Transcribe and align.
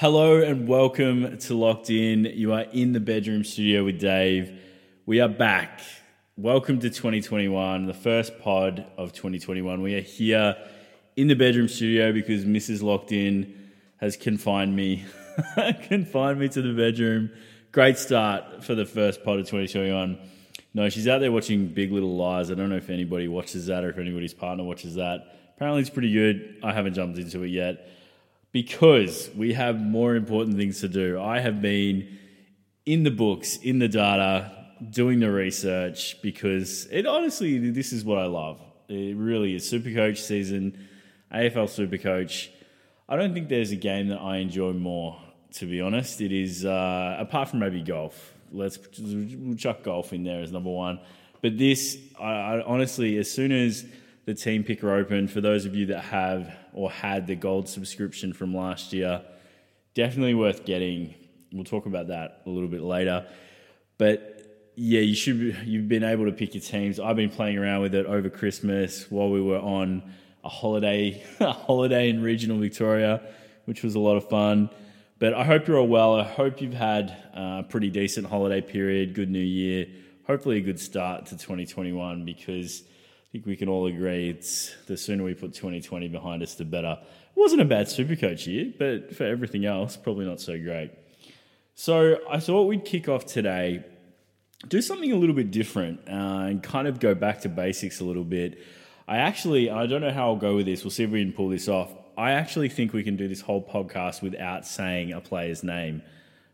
Hello 0.00 0.40
and 0.40 0.68
welcome 0.68 1.38
to 1.38 1.54
Locked 1.54 1.90
In. 1.90 2.24
You 2.26 2.52
are 2.52 2.66
in 2.72 2.92
the 2.92 3.00
bedroom 3.00 3.42
studio 3.42 3.84
with 3.84 3.98
Dave. 3.98 4.56
We 5.06 5.18
are 5.18 5.28
back. 5.28 5.80
Welcome 6.36 6.78
to 6.78 6.88
2021, 6.88 7.86
the 7.86 7.94
first 7.94 8.38
pod 8.38 8.86
of 8.96 9.12
2021. 9.12 9.82
We 9.82 9.96
are 9.96 10.00
here 10.00 10.54
in 11.16 11.26
the 11.26 11.34
bedroom 11.34 11.66
studio 11.66 12.12
because 12.12 12.44
Mrs. 12.44 12.80
Locked 12.80 13.10
In 13.10 13.72
has 13.96 14.16
confined 14.16 14.76
me, 14.76 15.04
confined 15.88 16.38
me 16.38 16.48
to 16.48 16.62
the 16.62 16.74
bedroom. 16.74 17.30
Great 17.72 17.98
start 17.98 18.62
for 18.62 18.76
the 18.76 18.86
first 18.86 19.24
pod 19.24 19.40
of 19.40 19.46
2021. 19.46 20.16
No, 20.74 20.88
she's 20.90 21.08
out 21.08 21.18
there 21.18 21.32
watching 21.32 21.66
Big 21.66 21.90
Little 21.90 22.16
Lies. 22.16 22.52
I 22.52 22.54
don't 22.54 22.68
know 22.68 22.76
if 22.76 22.88
anybody 22.88 23.26
watches 23.26 23.66
that 23.66 23.82
or 23.82 23.90
if 23.90 23.98
anybody's 23.98 24.32
partner 24.32 24.62
watches 24.62 24.94
that. 24.94 25.36
Apparently, 25.56 25.80
it's 25.80 25.90
pretty 25.90 26.12
good. 26.12 26.60
I 26.62 26.72
haven't 26.72 26.94
jumped 26.94 27.18
into 27.18 27.42
it 27.42 27.48
yet 27.48 27.84
because 28.62 29.30
we 29.36 29.52
have 29.52 29.80
more 29.80 30.16
important 30.16 30.56
things 30.56 30.80
to 30.80 30.88
do. 30.88 31.20
I 31.20 31.38
have 31.38 31.62
been 31.62 32.18
in 32.86 33.04
the 33.04 33.10
books, 33.12 33.56
in 33.58 33.78
the 33.78 33.86
data, 33.86 34.50
doing 34.90 35.20
the 35.20 35.30
research 35.30 36.20
because 36.22 36.88
it 36.90 37.06
honestly, 37.06 37.70
this 37.70 37.92
is 37.92 38.04
what 38.04 38.18
I 38.18 38.26
love. 38.26 38.60
It 38.88 39.16
really 39.16 39.54
is. 39.54 39.70
Supercoach 39.70 40.16
season, 40.18 40.88
AFL 41.32 41.68
Supercoach. 41.68 42.48
I 43.08 43.14
don't 43.14 43.32
think 43.32 43.48
there's 43.48 43.70
a 43.70 43.76
game 43.76 44.08
that 44.08 44.18
I 44.18 44.38
enjoy 44.38 44.72
more, 44.72 45.20
to 45.58 45.66
be 45.66 45.80
honest. 45.80 46.20
It 46.20 46.32
is, 46.32 46.64
uh, 46.64 47.16
apart 47.16 47.50
from 47.50 47.60
maybe 47.60 47.80
golf. 47.80 48.34
Let's 48.50 48.76
we'll 48.98 49.54
chuck 49.54 49.84
golf 49.84 50.12
in 50.12 50.24
there 50.24 50.42
as 50.42 50.50
number 50.50 50.70
one. 50.70 50.98
But 51.42 51.58
this, 51.58 51.96
I, 52.18 52.32
I 52.32 52.62
honestly, 52.64 53.18
as 53.18 53.30
soon 53.30 53.52
as 53.52 53.86
the 54.24 54.34
team 54.34 54.64
picker 54.64 54.92
opened, 54.92 55.30
for 55.30 55.40
those 55.40 55.64
of 55.64 55.76
you 55.76 55.86
that 55.86 56.00
have 56.00 56.57
or 56.72 56.90
had 56.90 57.26
the 57.26 57.34
gold 57.34 57.68
subscription 57.68 58.32
from 58.32 58.54
last 58.54 58.92
year. 58.92 59.22
Definitely 59.94 60.34
worth 60.34 60.64
getting. 60.64 61.14
We'll 61.52 61.64
talk 61.64 61.86
about 61.86 62.08
that 62.08 62.42
a 62.46 62.50
little 62.50 62.68
bit 62.68 62.82
later. 62.82 63.26
But 63.96 64.72
yeah, 64.76 65.00
you 65.00 65.14
should 65.14 65.56
you've 65.64 65.88
been 65.88 66.04
able 66.04 66.26
to 66.26 66.32
pick 66.32 66.54
your 66.54 66.62
teams. 66.62 67.00
I've 67.00 67.16
been 67.16 67.30
playing 67.30 67.58
around 67.58 67.82
with 67.82 67.94
it 67.94 68.06
over 68.06 68.30
Christmas 68.30 69.10
while 69.10 69.30
we 69.30 69.42
were 69.42 69.58
on 69.58 70.02
a 70.44 70.48
holiday 70.48 71.22
a 71.40 71.52
holiday 71.52 72.08
in 72.10 72.22
regional 72.22 72.58
Victoria, 72.58 73.22
which 73.64 73.82
was 73.82 73.94
a 73.96 74.00
lot 74.00 74.16
of 74.16 74.28
fun. 74.28 74.70
But 75.18 75.34
I 75.34 75.44
hope 75.44 75.66
you're 75.66 75.78
all 75.78 75.88
well. 75.88 76.14
I 76.14 76.22
hope 76.22 76.60
you've 76.60 76.74
had 76.74 77.10
uh, 77.36 77.62
a 77.64 77.66
pretty 77.68 77.90
decent 77.90 78.28
holiday 78.28 78.60
period, 78.60 79.14
good 79.14 79.28
new 79.28 79.40
year, 79.40 79.86
hopefully 80.28 80.58
a 80.58 80.60
good 80.60 80.78
start 80.78 81.26
to 81.26 81.32
2021 81.32 82.24
because 82.24 82.84
I 83.28 83.32
think 83.32 83.44
we 83.44 83.56
can 83.56 83.68
all 83.68 83.84
agree 83.84 84.30
it's 84.30 84.74
the 84.86 84.96
sooner 84.96 85.22
we 85.22 85.34
put 85.34 85.52
2020 85.52 86.08
behind 86.08 86.42
us, 86.42 86.54
the 86.54 86.64
better. 86.64 86.98
It 87.02 87.38
wasn't 87.38 87.60
a 87.60 87.66
bad 87.66 87.86
Supercoach 87.86 88.46
year, 88.46 88.72
but 88.78 89.14
for 89.14 89.24
everything 89.24 89.66
else, 89.66 89.98
probably 89.98 90.24
not 90.24 90.40
so 90.40 90.58
great. 90.58 90.92
So 91.74 92.16
I 92.30 92.40
thought 92.40 92.68
we'd 92.68 92.86
kick 92.86 93.06
off 93.06 93.26
today, 93.26 93.84
do 94.66 94.80
something 94.80 95.12
a 95.12 95.16
little 95.16 95.34
bit 95.34 95.50
different, 95.50 96.00
uh, 96.08 96.46
and 96.48 96.62
kind 96.62 96.88
of 96.88 97.00
go 97.00 97.14
back 97.14 97.42
to 97.42 97.50
basics 97.50 98.00
a 98.00 98.04
little 98.04 98.24
bit. 98.24 98.60
I 99.06 99.18
actually, 99.18 99.68
I 99.68 99.84
don't 99.84 100.00
know 100.00 100.10
how 100.10 100.28
I'll 100.28 100.36
go 100.36 100.56
with 100.56 100.64
this. 100.64 100.82
We'll 100.82 100.90
see 100.90 101.04
if 101.04 101.10
we 101.10 101.22
can 101.22 101.34
pull 101.34 101.50
this 101.50 101.68
off. 101.68 101.92
I 102.16 102.30
actually 102.30 102.70
think 102.70 102.94
we 102.94 103.02
can 103.02 103.16
do 103.16 103.28
this 103.28 103.42
whole 103.42 103.62
podcast 103.62 104.22
without 104.22 104.66
saying 104.66 105.12
a 105.12 105.20
player's 105.20 105.62
name 105.62 106.00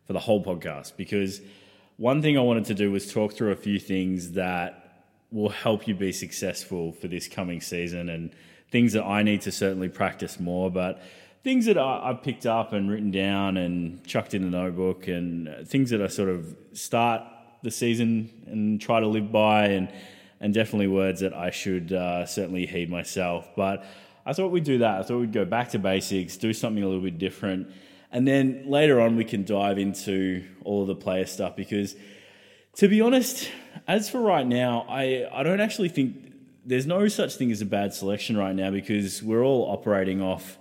for 0.08 0.12
the 0.12 0.18
whole 0.18 0.44
podcast 0.44 0.96
because 0.96 1.40
one 1.98 2.20
thing 2.20 2.36
I 2.36 2.40
wanted 2.40 2.64
to 2.64 2.74
do 2.74 2.90
was 2.90 3.12
talk 3.12 3.32
through 3.32 3.52
a 3.52 3.56
few 3.56 3.78
things 3.78 4.32
that 4.32 4.83
will 5.34 5.50
help 5.50 5.88
you 5.88 5.94
be 5.94 6.12
successful 6.12 6.92
for 6.92 7.08
this 7.08 7.26
coming 7.26 7.60
season 7.60 8.08
and 8.08 8.30
things 8.70 8.92
that 8.92 9.04
I 9.04 9.24
need 9.24 9.42
to 9.42 9.52
certainly 9.52 9.88
practice 9.88 10.38
more, 10.38 10.70
but 10.70 11.02
things 11.42 11.66
that 11.66 11.76
I, 11.76 12.06
have 12.06 12.22
picked 12.22 12.46
up 12.46 12.72
and 12.72 12.88
written 12.88 13.10
down 13.10 13.56
and 13.56 14.04
chucked 14.06 14.34
in 14.34 14.42
the 14.42 14.50
notebook 14.50 15.08
and 15.08 15.66
things 15.66 15.90
that 15.90 16.00
I 16.00 16.06
sort 16.06 16.28
of 16.28 16.56
start 16.72 17.22
the 17.64 17.70
season 17.70 18.30
and 18.46 18.80
try 18.80 19.00
to 19.00 19.06
live 19.06 19.32
by 19.32 19.66
and 19.66 19.92
and 20.40 20.52
definitely 20.52 20.88
words 20.88 21.20
that 21.20 21.32
I 21.32 21.50
should 21.50 21.92
uh, 21.92 22.26
certainly 22.26 22.66
heed 22.66 22.90
myself. 22.90 23.48
But 23.56 23.84
I 24.26 24.34
thought 24.34 24.50
we'd 24.50 24.64
do 24.64 24.78
that. 24.78 25.00
I 25.00 25.02
thought 25.02 25.20
we'd 25.20 25.32
go 25.32 25.46
back 25.46 25.70
to 25.70 25.78
basics, 25.78 26.36
do 26.36 26.52
something 26.52 26.82
a 26.82 26.86
little 26.86 27.02
bit 27.02 27.18
different, 27.18 27.70
and 28.12 28.28
then 28.28 28.64
later 28.66 29.00
on 29.00 29.16
we 29.16 29.24
can 29.24 29.44
dive 29.44 29.78
into 29.78 30.44
all 30.64 30.82
of 30.82 30.88
the 30.88 30.94
player 30.94 31.24
stuff 31.24 31.56
because 31.56 31.96
to 32.76 32.88
be 32.88 33.00
honest, 33.00 33.50
as 33.86 34.08
for 34.08 34.20
right 34.20 34.46
now, 34.46 34.86
I, 34.88 35.28
I 35.32 35.42
don't 35.42 35.60
actually 35.60 35.88
think 35.88 36.32
there's 36.64 36.86
no 36.86 37.08
such 37.08 37.36
thing 37.36 37.52
as 37.52 37.60
a 37.60 37.66
bad 37.66 37.92
selection 37.94 38.36
right 38.36 38.54
now 38.54 38.70
because 38.70 39.22
we're 39.22 39.44
all 39.44 39.70
operating 39.70 40.22
off 40.22 40.58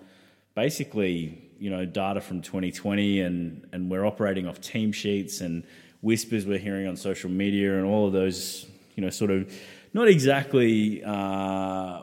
basically 0.55 1.41
you 1.57 1.69
know 1.69 1.85
data 1.85 2.21
from 2.21 2.41
2020 2.41 3.21
and 3.21 3.67
and 3.71 3.89
we're 3.89 4.05
operating 4.05 4.47
off 4.47 4.59
team 4.59 4.91
sheets 4.91 5.41
and 5.41 5.63
whispers 6.01 6.45
we're 6.45 6.59
hearing 6.59 6.87
on 6.87 6.95
social 6.97 7.29
media 7.29 7.77
and 7.77 7.85
all 7.85 8.05
of 8.05 8.13
those 8.13 8.67
you 8.95 9.03
know 9.03 9.09
sort 9.09 9.31
of 9.31 9.51
not 9.93 10.07
exactly 10.07 11.01
uh, 11.03 12.01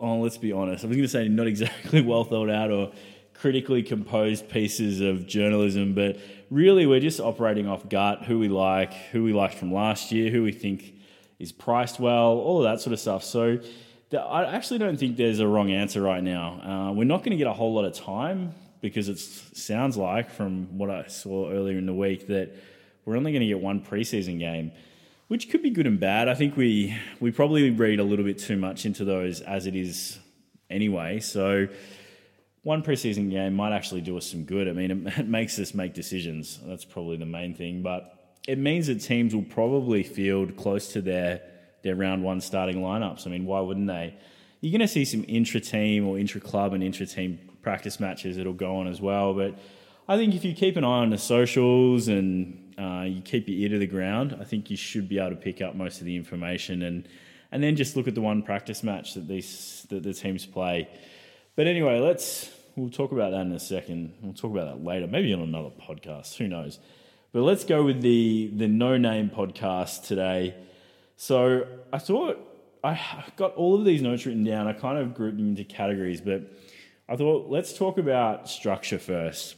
oh 0.00 0.18
let's 0.18 0.38
be 0.38 0.52
honest. 0.52 0.84
I 0.84 0.88
was 0.88 0.96
going 0.96 1.06
to 1.06 1.08
say 1.08 1.28
not 1.28 1.46
exactly 1.54 2.00
well 2.00 2.24
thought 2.24 2.50
out 2.50 2.70
or 2.70 2.92
critically 3.34 3.82
composed 3.82 4.48
pieces 4.48 5.00
of 5.00 5.26
journalism, 5.26 5.94
but 5.94 6.16
really 6.50 6.86
we're 6.86 7.00
just 7.00 7.20
operating 7.20 7.66
off 7.66 7.88
gut, 7.88 8.24
who 8.24 8.38
we 8.38 8.48
like, 8.48 8.92
who 9.12 9.22
we 9.24 9.32
liked 9.32 9.54
from 9.54 9.72
last 9.72 10.12
year, 10.12 10.30
who 10.30 10.42
we 10.42 10.52
think 10.52 10.94
is 11.38 11.52
priced 11.52 12.00
well, 12.00 12.38
all 12.38 12.58
of 12.58 12.64
that 12.64 12.80
sort 12.80 12.92
of 12.92 13.00
stuff. 13.00 13.22
So 13.22 13.58
the, 14.10 14.20
I 14.20 14.54
actually 14.54 14.78
don't 14.78 14.98
think 14.98 15.16
there's 15.16 15.40
a 15.40 15.46
wrong 15.46 15.70
answer 15.70 16.00
right 16.00 16.22
now. 16.22 16.88
Uh, 16.88 16.92
we're 16.92 17.04
not 17.04 17.18
going 17.18 17.32
to 17.32 17.36
get 17.36 17.46
a 17.46 17.52
whole 17.52 17.74
lot 17.74 17.84
of 17.84 17.94
time 17.94 18.54
because 18.80 19.08
it 19.08 19.18
sounds 19.18 19.96
like, 19.96 20.30
from 20.30 20.78
what 20.78 20.90
I 20.90 21.06
saw 21.08 21.50
earlier 21.50 21.78
in 21.78 21.86
the 21.86 21.94
week, 21.94 22.28
that 22.28 22.54
we're 23.04 23.16
only 23.16 23.32
going 23.32 23.40
to 23.42 23.46
get 23.46 23.60
one 23.60 23.80
preseason 23.80 24.38
game, 24.38 24.72
which 25.28 25.50
could 25.50 25.62
be 25.62 25.70
good 25.70 25.86
and 25.86 25.98
bad. 26.00 26.28
I 26.28 26.34
think 26.34 26.56
we 26.56 26.96
we 27.20 27.30
probably 27.30 27.70
read 27.70 28.00
a 28.00 28.04
little 28.04 28.24
bit 28.24 28.38
too 28.38 28.56
much 28.56 28.86
into 28.86 29.04
those 29.04 29.40
as 29.40 29.66
it 29.66 29.74
is 29.74 30.18
anyway. 30.70 31.20
So 31.20 31.68
one 32.62 32.82
preseason 32.82 33.30
game 33.30 33.54
might 33.54 33.72
actually 33.72 34.00
do 34.00 34.16
us 34.16 34.26
some 34.26 34.44
good. 34.44 34.68
I 34.68 34.72
mean, 34.72 35.06
it, 35.16 35.28
makes 35.28 35.58
us 35.58 35.74
make 35.74 35.94
decisions. 35.94 36.60
That's 36.64 36.84
probably 36.84 37.16
the 37.16 37.26
main 37.26 37.54
thing. 37.54 37.82
But 37.82 38.14
it 38.46 38.58
means 38.58 38.86
that 38.88 39.00
teams 39.00 39.34
will 39.34 39.42
probably 39.42 40.02
field 40.02 40.56
close 40.56 40.92
to 40.92 41.00
their 41.00 41.42
their 41.82 41.94
round 41.94 42.24
one 42.24 42.40
starting 42.40 42.78
lineups. 42.78 43.26
I 43.26 43.30
mean, 43.30 43.46
why 43.46 43.60
wouldn't 43.60 43.86
they? 43.86 44.14
You're 44.60 44.72
going 44.72 44.80
to 44.80 44.88
see 44.88 45.04
some 45.04 45.24
intra 45.28 45.60
team 45.60 46.06
or 46.06 46.18
intra 46.18 46.40
club 46.40 46.72
and 46.72 46.82
intra 46.82 47.06
team 47.06 47.38
practice 47.62 48.00
matches 48.00 48.36
that'll 48.36 48.52
go 48.52 48.76
on 48.76 48.88
as 48.88 49.00
well. 49.00 49.32
But 49.32 49.56
I 50.08 50.16
think 50.16 50.34
if 50.34 50.44
you 50.44 50.54
keep 50.54 50.76
an 50.76 50.84
eye 50.84 51.00
on 51.00 51.10
the 51.10 51.18
socials 51.18 52.08
and 52.08 52.74
uh, 52.76 53.04
you 53.06 53.20
keep 53.20 53.46
your 53.46 53.56
ear 53.58 53.68
to 53.68 53.78
the 53.78 53.86
ground, 53.86 54.36
I 54.40 54.44
think 54.44 54.70
you 54.70 54.76
should 54.76 55.08
be 55.08 55.18
able 55.18 55.30
to 55.30 55.36
pick 55.36 55.62
up 55.62 55.76
most 55.76 56.00
of 56.00 56.06
the 56.06 56.16
information 56.16 56.82
and 56.82 57.08
and 57.50 57.62
then 57.62 57.76
just 57.76 57.96
look 57.96 58.06
at 58.06 58.14
the 58.14 58.20
one 58.20 58.42
practice 58.42 58.82
match 58.82 59.14
that 59.14 59.26
these 59.26 59.86
that 59.90 60.02
the 60.02 60.12
teams 60.12 60.44
play. 60.44 60.88
But 61.58 61.66
anyway, 61.66 61.98
let's 61.98 62.52
we'll 62.76 62.88
talk 62.88 63.10
about 63.10 63.32
that 63.32 63.40
in 63.40 63.50
a 63.50 63.58
second. 63.58 64.12
We'll 64.22 64.32
talk 64.32 64.52
about 64.52 64.66
that 64.66 64.84
later, 64.84 65.08
maybe 65.08 65.32
on 65.32 65.40
another 65.40 65.70
podcast. 65.70 66.36
Who 66.36 66.46
knows? 66.46 66.78
But 67.32 67.40
let's 67.40 67.64
go 67.64 67.82
with 67.82 68.00
the 68.00 68.52
the 68.54 68.68
no 68.68 68.96
name 68.96 69.28
podcast 69.28 70.06
today. 70.06 70.54
So 71.16 71.66
I 71.92 71.98
thought 71.98 72.38
I 72.84 73.24
got 73.34 73.56
all 73.56 73.74
of 73.74 73.84
these 73.84 74.02
notes 74.02 74.24
written 74.24 74.44
down. 74.44 74.68
I 74.68 74.72
kind 74.72 74.98
of 74.98 75.14
grouped 75.14 75.36
them 75.36 75.48
into 75.48 75.64
categories, 75.64 76.20
but 76.20 76.42
I 77.08 77.16
thought 77.16 77.50
let's 77.50 77.76
talk 77.76 77.98
about 77.98 78.48
structure 78.48 79.00
first 79.00 79.56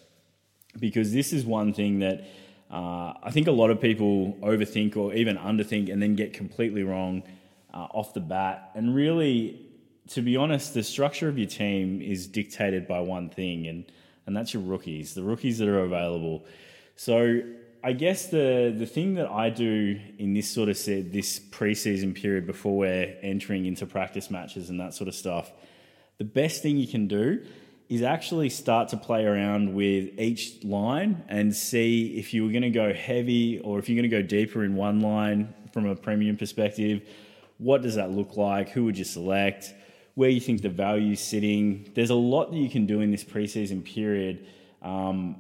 because 0.79 1.13
this 1.13 1.35
is 1.35 1.45
one 1.45 1.75
thing 1.75 1.99
that 1.99 2.25
uh, 2.71 3.13
I 3.23 3.31
think 3.31 3.47
a 3.47 3.53
lot 3.53 3.69
of 3.69 3.79
people 3.79 4.39
overthink 4.41 4.97
or 4.97 5.13
even 5.13 5.37
underthink 5.37 5.93
and 5.93 6.01
then 6.01 6.15
get 6.15 6.33
completely 6.33 6.83
wrong 6.83 7.25
uh, 7.75 7.89
off 7.93 8.15
the 8.15 8.21
bat. 8.21 8.71
And 8.75 8.95
really, 8.95 9.67
to 10.11 10.23
be 10.23 10.37
honest, 10.37 10.75
the 10.75 10.83
structure 10.83 11.29
of 11.29 11.39
your 11.39 11.49
team 11.49 12.03
is 12.03 12.27
dictated 12.27 12.89
by 12.89 13.01
one 13.01 13.31
thing, 13.31 13.67
and 13.67 13.85
and 14.27 14.37
that's 14.37 14.53
your 14.53 14.63
rookies, 14.63 15.15
the 15.15 15.23
rookies 15.23 15.59
that 15.59 15.69
are 15.69 15.81
available. 15.81 16.45
So 16.97 17.41
I 17.83 17.93
guess 17.93 18.27
the 18.27 18.75
the 18.77 18.87
thing 18.87 19.15
that 19.15 19.29
I 19.29 19.51
do 19.51 20.01
in 20.19 20.35
this 20.35 20.51
sort 20.51 20.69
of 20.69 20.77
this 20.85 21.39
preseason 21.39 22.15
period 22.15 22.47
before 22.47 22.77
we're 22.77 23.17
entering 23.23 23.67
into 23.67 23.87
practice 23.87 24.31
matches 24.31 24.69
and 24.69 24.81
that 24.81 24.95
sort 24.95 25.09
of 25.09 25.15
stuff, 25.15 25.53
the 26.19 26.25
best 26.25 26.63
thing 26.63 26.77
you 26.77 26.89
can 26.89 27.07
do 27.07 27.45
is 27.89 28.03
actually 28.03 28.51
start 28.51 28.89
to 28.89 28.97
play 28.97 29.25
around 29.25 29.75
with 29.75 30.11
each 30.19 30.63
line 30.63 31.25
and 31.29 31.55
see 31.55 32.19
if 32.19 32.33
you 32.33 32.45
were 32.45 32.51
going 32.51 32.63
to 32.63 32.71
go 32.71 32.93
heavy 32.93 33.59
or 33.61 33.79
if 33.81 33.89
you're 33.89 33.97
going 33.97 34.09
to 34.09 34.17
go 34.17 34.23
deeper 34.23 34.65
in 34.65 34.77
one 34.77 35.01
line 35.01 35.53
from 35.73 35.87
a 35.87 35.97
premium 35.97 36.37
perspective. 36.37 37.03
What 37.59 37.83
does 37.83 37.97
that 37.97 38.11
look 38.11 38.37
like? 38.37 38.69
Who 38.71 38.85
would 38.85 38.97
you 38.97 39.05
select? 39.05 39.75
Where 40.15 40.31
you 40.31 40.41
think 40.41 40.63
the 40.63 40.69
value 40.69 41.13
is 41.13 41.21
sitting. 41.21 41.91
There's 41.95 42.11
a 42.11 42.15
lot 42.15 42.51
that 42.51 42.59
you 42.59 42.69
can 42.69 42.87
do 42.87 43.01
in 43.01 43.11
this 43.11 43.25
preseason 43.25 43.85
period 43.85 44.47
um, 44.83 45.37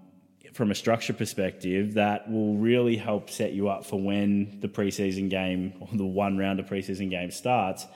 from 0.52 0.70
a 0.70 0.75
structure 0.75 1.12
perspective 1.12 1.94
that 1.94 2.31
will 2.31 2.56
really 2.56 2.96
help 2.96 3.31
set 3.31 3.52
you 3.52 3.69
up 3.69 3.84
for 3.84 4.00
when 4.00 4.58
the 4.61 4.69
preseason 4.69 5.28
game 5.28 5.75
or 5.81 5.88
the 5.93 6.06
one 6.06 6.38
round 6.38 6.61
of 6.61 6.67
preseason 6.67 7.11
game 7.11 7.31
starts. 7.31 7.87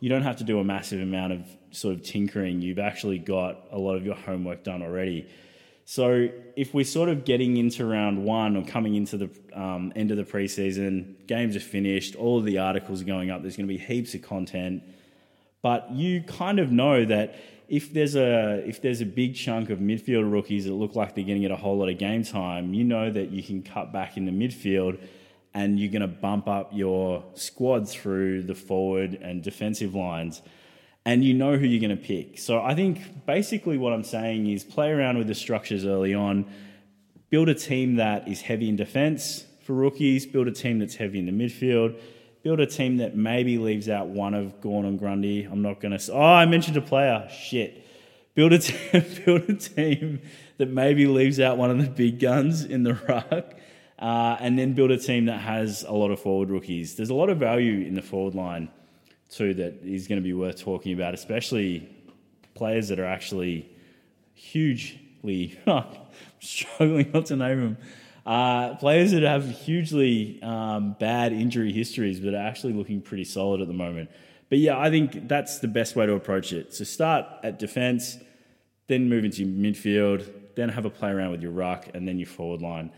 You 0.00 0.08
don't 0.08 0.22
have 0.22 0.36
to 0.36 0.44
do 0.44 0.60
a 0.60 0.64
massive 0.64 1.00
amount 1.00 1.32
of 1.32 1.46
sort 1.70 1.94
of 1.94 2.02
tinkering. 2.02 2.62
You've 2.62 2.78
actually 2.78 3.18
got 3.18 3.66
a 3.72 3.78
lot 3.78 3.96
of 3.96 4.06
your 4.06 4.14
homework 4.14 4.62
done 4.62 4.82
already. 4.82 5.28
So 5.90 6.28
if 6.54 6.74
we're 6.74 6.84
sort 6.84 7.08
of 7.08 7.24
getting 7.24 7.56
into 7.56 7.86
round 7.86 8.22
one 8.22 8.56
or 8.58 8.62
coming 8.62 8.94
into 8.94 9.16
the 9.16 9.30
um, 9.54 9.90
end 9.96 10.10
of 10.10 10.18
the 10.18 10.22
preseason, 10.22 11.26
games 11.26 11.56
are 11.56 11.60
finished, 11.60 12.14
all 12.14 12.38
of 12.38 12.44
the 12.44 12.58
articles 12.58 13.00
are 13.00 13.06
going 13.06 13.30
up. 13.30 13.40
There's 13.40 13.56
going 13.56 13.66
to 13.66 13.72
be 13.72 13.78
heaps 13.78 14.14
of 14.14 14.20
content, 14.20 14.82
but 15.68 15.90
you 15.92 16.22
kind 16.22 16.60
of 16.60 16.72
know 16.72 17.04
that 17.04 17.34
if 17.68 17.92
there's 17.92 18.16
a 18.16 18.66
if 18.66 18.80
there's 18.80 19.02
a 19.02 19.04
big 19.04 19.34
chunk 19.34 19.68
of 19.68 19.80
midfield 19.80 20.32
rookies 20.32 20.64
that 20.64 20.72
look 20.72 20.96
like 20.96 21.14
they're 21.14 21.26
going 21.26 21.36
to 21.36 21.46
get 21.46 21.50
a 21.50 21.60
whole 21.62 21.76
lot 21.76 21.90
of 21.90 21.98
game 21.98 22.24
time, 22.24 22.72
you 22.72 22.84
know 22.84 23.12
that 23.12 23.28
you 23.28 23.42
can 23.42 23.62
cut 23.62 23.92
back 23.92 24.16
in 24.16 24.24
the 24.24 24.32
midfield 24.32 24.98
and 25.52 25.78
you're 25.78 25.92
going 25.92 26.00
to 26.00 26.08
bump 26.08 26.48
up 26.48 26.70
your 26.72 27.22
squad 27.34 27.86
through 27.86 28.44
the 28.44 28.54
forward 28.54 29.18
and 29.20 29.42
defensive 29.42 29.94
lines. 29.94 30.40
And 31.04 31.22
you 31.22 31.34
know 31.34 31.58
who 31.58 31.66
you're 31.66 31.86
going 31.86 31.98
to 31.98 32.02
pick. 32.02 32.38
So 32.38 32.62
I 32.62 32.74
think 32.74 33.26
basically 33.26 33.76
what 33.76 33.92
I'm 33.92 34.04
saying 34.04 34.48
is 34.48 34.64
play 34.64 34.90
around 34.90 35.18
with 35.18 35.26
the 35.26 35.34
structures 35.34 35.84
early 35.84 36.14
on, 36.14 36.46
build 37.28 37.50
a 37.50 37.54
team 37.54 37.96
that 37.96 38.26
is 38.26 38.40
heavy 38.40 38.70
in 38.70 38.76
defense 38.76 39.44
for 39.64 39.74
rookies, 39.74 40.24
build 40.24 40.48
a 40.48 40.52
team 40.52 40.78
that's 40.78 40.94
heavy 40.94 41.18
in 41.18 41.26
the 41.26 41.32
midfield 41.44 42.00
build 42.42 42.60
a 42.60 42.66
team 42.66 42.98
that 42.98 43.16
maybe 43.16 43.58
leaves 43.58 43.88
out 43.88 44.08
one 44.08 44.34
of 44.34 44.60
Gawn 44.60 44.84
and 44.84 44.98
Grundy. 44.98 45.44
I'm 45.44 45.62
not 45.62 45.80
going 45.80 45.96
to. 45.96 46.12
Oh, 46.12 46.20
I 46.20 46.46
mentioned 46.46 46.76
a 46.76 46.80
player. 46.80 47.28
Shit. 47.30 47.84
Build 48.34 48.52
a 48.52 48.58
team, 48.58 49.04
build 49.24 49.48
a 49.48 49.54
team 49.54 50.20
that 50.58 50.68
maybe 50.68 51.06
leaves 51.06 51.40
out 51.40 51.58
one 51.58 51.70
of 51.70 51.78
the 51.78 51.90
big 51.90 52.20
guns 52.20 52.64
in 52.64 52.82
the 52.82 52.94
ruck, 53.08 53.54
uh, 53.98 54.36
and 54.40 54.58
then 54.58 54.74
build 54.74 54.90
a 54.90 54.98
team 54.98 55.26
that 55.26 55.40
has 55.40 55.82
a 55.82 55.92
lot 55.92 56.10
of 56.10 56.20
forward 56.20 56.50
rookies. 56.50 56.96
There's 56.96 57.10
a 57.10 57.14
lot 57.14 57.30
of 57.30 57.38
value 57.38 57.86
in 57.86 57.94
the 57.94 58.02
forward 58.02 58.34
line 58.34 58.68
too 59.30 59.54
that 59.54 59.82
is 59.84 60.08
going 60.08 60.20
to 60.20 60.24
be 60.24 60.32
worth 60.32 60.60
talking 60.60 60.92
about, 60.92 61.14
especially 61.14 61.88
players 62.54 62.88
that 62.88 62.98
are 62.98 63.06
actually 63.06 63.70
hugely. 64.34 65.58
struggling 66.40 67.10
not 67.12 67.26
to 67.26 67.36
name 67.36 67.60
them. 67.60 67.76
Uh, 68.28 68.74
players 68.74 69.12
that 69.12 69.22
have 69.22 69.48
hugely 69.48 70.38
um, 70.42 70.94
bad 71.00 71.32
injury 71.32 71.72
histories 71.72 72.20
but 72.20 72.34
are 72.34 72.46
actually 72.46 72.74
looking 72.74 73.00
pretty 73.00 73.24
solid 73.24 73.62
at 73.62 73.68
the 73.68 73.72
moment. 73.72 74.10
But 74.50 74.58
yeah, 74.58 74.78
I 74.78 74.90
think 74.90 75.28
that's 75.28 75.60
the 75.60 75.66
best 75.66 75.96
way 75.96 76.04
to 76.04 76.12
approach 76.12 76.52
it. 76.52 76.74
So 76.74 76.84
start 76.84 77.24
at 77.42 77.58
defence, 77.58 78.18
then 78.86 79.08
move 79.08 79.24
into 79.24 79.46
midfield, 79.46 80.30
then 80.56 80.68
have 80.68 80.84
a 80.84 80.90
play 80.90 81.10
around 81.10 81.30
with 81.30 81.40
your 81.40 81.52
ruck 81.52 81.88
and 81.94 82.06
then 82.06 82.18
your 82.18 82.26
forward 82.26 82.60
line. 82.60 82.92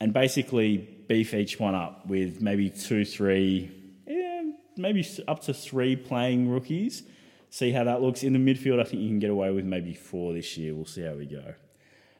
And 0.00 0.12
basically 0.12 0.78
beef 1.06 1.34
each 1.34 1.60
one 1.60 1.76
up 1.76 2.08
with 2.08 2.42
maybe 2.42 2.68
two, 2.68 3.04
three, 3.04 3.70
yeah, 4.08 4.42
maybe 4.76 5.06
up 5.28 5.40
to 5.42 5.54
three 5.54 5.94
playing 5.94 6.50
rookies. 6.50 7.04
See 7.48 7.70
how 7.70 7.84
that 7.84 8.02
looks. 8.02 8.24
In 8.24 8.32
the 8.32 8.40
midfield, 8.40 8.80
I 8.80 8.82
think 8.82 9.02
you 9.02 9.08
can 9.08 9.20
get 9.20 9.30
away 9.30 9.52
with 9.52 9.66
maybe 9.66 9.94
four 9.94 10.32
this 10.32 10.58
year. 10.58 10.74
We'll 10.74 10.84
see 10.84 11.02
how 11.02 11.12
we 11.12 11.26
go. 11.26 11.54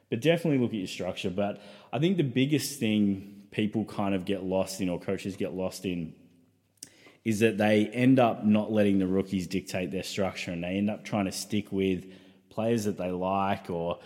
But 0.09 0.21
definitely 0.21 0.59
look 0.59 0.71
at 0.71 0.77
your 0.77 0.87
structure. 0.87 1.29
But 1.29 1.61
I 1.91 1.99
think 1.99 2.17
the 2.17 2.23
biggest 2.23 2.79
thing 2.79 3.43
people 3.51 3.85
kind 3.85 4.13
of 4.13 4.25
get 4.25 4.43
lost 4.43 4.81
in, 4.81 4.89
or 4.89 4.99
coaches 4.99 5.35
get 5.35 5.53
lost 5.53 5.85
in, 5.85 6.13
is 7.25 7.39
that 7.39 7.57
they 7.57 7.87
end 7.87 8.19
up 8.19 8.45
not 8.45 8.71
letting 8.71 8.99
the 8.99 9.07
rookies 9.07 9.47
dictate 9.47 9.91
their 9.91 10.03
structure 10.03 10.51
and 10.51 10.63
they 10.63 10.77
end 10.77 10.89
up 10.89 11.03
trying 11.03 11.25
to 11.25 11.31
stick 11.31 11.71
with 11.71 12.05
players 12.49 12.85
that 12.85 12.97
they 12.97 13.09
like 13.09 13.69
or 13.69 13.99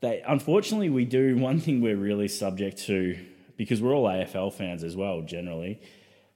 they 0.00 0.22
unfortunately 0.26 0.88
we 0.88 1.04
do 1.04 1.36
one 1.38 1.60
thing 1.60 1.82
we're 1.82 1.96
really 1.96 2.28
subject 2.28 2.78
to 2.78 3.18
because 3.56 3.82
we're 3.82 3.94
all 3.94 4.06
AFL 4.06 4.52
fans 4.52 4.84
as 4.84 4.96
well 4.96 5.20
generally 5.20 5.80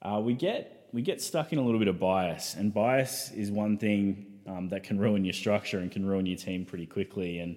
uh, 0.02 0.20
we 0.22 0.34
get 0.34 0.88
we 0.92 1.00
get 1.00 1.22
stuck 1.22 1.52
in 1.52 1.58
a 1.58 1.62
little 1.62 1.78
bit 1.78 1.88
of 1.88 1.98
bias 1.98 2.54
and 2.54 2.74
bias 2.74 3.30
is 3.30 3.50
one 3.50 3.78
thing 3.78 4.26
um, 4.46 4.68
that 4.68 4.82
can 4.82 4.98
ruin 4.98 5.24
your 5.24 5.32
structure 5.32 5.78
and 5.78 5.90
can 5.90 6.04
ruin 6.04 6.26
your 6.26 6.36
team 6.36 6.64
pretty 6.64 6.86
quickly 6.86 7.38
and 7.38 7.56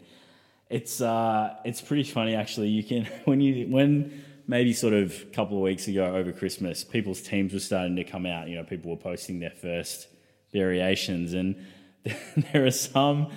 it's 0.69 1.01
uh, 1.01 1.55
it's 1.63 1.81
pretty 1.81 2.03
funny 2.03 2.35
actually. 2.35 2.69
You 2.69 2.83
can 2.83 3.05
when 3.25 3.41
you 3.41 3.67
when 3.67 4.23
maybe 4.47 4.73
sort 4.73 4.93
of 4.93 5.21
a 5.21 5.25
couple 5.33 5.57
of 5.57 5.63
weeks 5.63 5.87
ago 5.87 6.15
over 6.15 6.31
Christmas, 6.31 6.83
people's 6.83 7.21
teams 7.21 7.53
were 7.53 7.59
starting 7.59 7.95
to 7.97 8.03
come 8.03 8.25
out. 8.25 8.47
You 8.47 8.55
know, 8.57 8.63
people 8.63 8.91
were 8.91 8.97
posting 8.97 9.39
their 9.39 9.51
first 9.51 10.07
variations, 10.51 11.33
and 11.33 11.55
there 12.53 12.65
are 12.65 12.71
some 12.71 13.31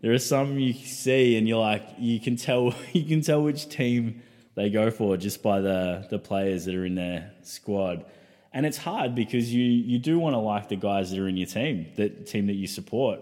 there 0.00 0.12
are 0.12 0.18
some 0.18 0.58
you 0.58 0.74
see, 0.74 1.36
and 1.36 1.48
you're 1.48 1.58
like, 1.58 1.86
you 1.98 2.20
can 2.20 2.36
tell 2.36 2.74
you 2.92 3.04
can 3.04 3.22
tell 3.22 3.42
which 3.42 3.68
team 3.68 4.22
they 4.54 4.70
go 4.70 4.90
for 4.90 5.16
just 5.16 5.42
by 5.42 5.60
the 5.60 6.06
the 6.10 6.18
players 6.18 6.64
that 6.66 6.74
are 6.74 6.84
in 6.84 6.94
their 6.94 7.32
squad. 7.42 8.04
And 8.52 8.64
it's 8.64 8.78
hard 8.78 9.16
because 9.16 9.52
you 9.52 9.64
you 9.64 9.98
do 9.98 10.18
want 10.18 10.34
to 10.34 10.38
like 10.38 10.68
the 10.68 10.76
guys 10.76 11.10
that 11.10 11.18
are 11.18 11.26
in 11.28 11.36
your 11.36 11.48
team, 11.48 11.86
that 11.96 12.26
team 12.26 12.46
that 12.46 12.54
you 12.54 12.68
support 12.68 13.20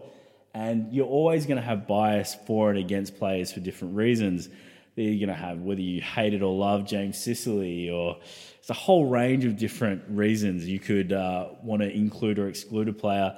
and 0.54 0.92
you're 0.92 1.06
always 1.06 1.46
going 1.46 1.56
to 1.56 1.62
have 1.62 1.86
bias 1.86 2.36
for 2.46 2.70
and 2.70 2.78
against 2.78 3.18
players 3.18 3.52
for 3.52 3.60
different 3.60 3.96
reasons. 3.96 4.48
That 4.94 5.02
you're 5.02 5.26
going 5.26 5.36
to 5.36 5.42
have 5.42 5.60
whether 5.60 5.80
you 5.80 6.02
hate 6.02 6.34
it 6.34 6.42
or 6.42 6.54
love 6.54 6.86
James 6.86 7.16
Sicily, 7.16 7.88
or 7.88 8.18
it's 8.58 8.68
a 8.68 8.74
whole 8.74 9.06
range 9.06 9.46
of 9.46 9.56
different 9.56 10.02
reasons 10.08 10.68
you 10.68 10.78
could 10.78 11.14
uh, 11.14 11.48
want 11.62 11.80
to 11.80 11.90
include 11.90 12.38
or 12.38 12.48
exclude 12.48 12.88
a 12.88 12.92
player. 12.92 13.36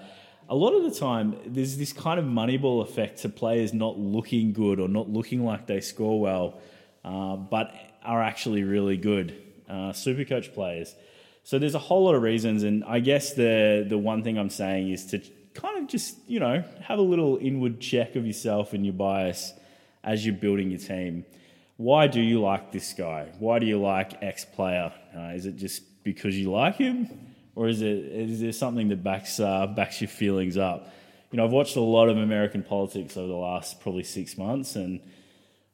A 0.49 0.55
lot 0.55 0.75
of 0.75 0.83
the 0.83 0.99
time, 0.99 1.37
there's 1.47 1.77
this 1.77 1.93
kind 1.93 2.19
of 2.19 2.27
moneyball 2.27 2.83
effect 2.83 3.21
to 3.23 3.29
players 3.29 3.73
not 3.73 3.97
looking 3.97 4.53
good 4.53 4.81
or 4.81 4.89
not 4.89 5.09
looking 5.09 5.45
like 5.45 5.67
they 5.67 5.81
score 5.81 6.21
well, 6.21 6.61
uh, 7.05 7.37
but 7.37 7.73
are 8.05 8.23
actually 8.23 8.65
really 8.65 8.97
good. 8.97 9.41
Uh, 9.69 9.93
Supercoach 9.93 10.53
players. 10.55 10.95
So 11.45 11.59
there's 11.59 11.75
a 11.75 11.79
whole 11.79 12.05
lot 12.05 12.15
of 12.15 12.23
reasons, 12.23 12.65
and 12.65 12.85
I 12.85 12.99
guess 12.99 13.35
the 13.35 13.87
the 13.89 13.97
one 13.97 14.25
thing 14.25 14.39
I'm 14.39 14.51
saying 14.51 14.91
is 14.91 15.07
to 15.07 15.23
kind 15.55 15.79
of 15.83 15.89
just, 15.89 16.17
you 16.27 16.41
know, 16.41 16.65
have 16.83 16.99
a 16.99 17.03
little 17.03 17.39
inward 17.41 17.81
check 17.81 18.17
of 18.17 18.27
yourself 18.27 18.73
and 18.73 18.85
your 18.85 18.95
bias 18.95 19.53
as 20.03 20.27
you're 20.27 20.35
building 20.35 20.71
your 20.71 20.81
team. 20.81 21.25
Why 21.77 22.07
do 22.07 22.21
you 22.21 22.41
like 22.41 22.73
this 22.73 22.93
guy? 22.93 23.33
Why 23.39 23.59
do 23.59 23.67
you 23.67 23.81
like 23.81 24.23
X 24.23 24.45
player? 24.45 24.93
Uh, 25.17 25.33
is 25.35 25.47
it 25.47 25.57
just 25.57 25.83
because 26.05 26.39
you 26.39 26.51
like 26.51 26.77
him? 26.77 27.09
Or 27.57 27.69
is, 27.69 27.83
it, 27.83 27.97
is 27.97 28.41
there 28.41 28.53
something 28.53 28.89
that 28.89 29.03
backs, 29.03 29.41
uh, 29.41 29.67
backs 29.69 30.01
your 30.01 30.09
feelings 30.09 30.57
up? 30.57 30.93
You 31.31 31.39
know, 31.39 31.45
I've 31.45 31.53
watched 31.53 31.77
a 31.77 31.81
lot 31.81 32.09
of 32.09 32.17
American 32.17 32.63
politics 32.63 33.17
over 33.17 33.27
the 33.27 33.35
last 33.35 33.81
probably 33.81 34.05
six 34.05 34.39
months, 34.39 34.77
and 34.77 35.01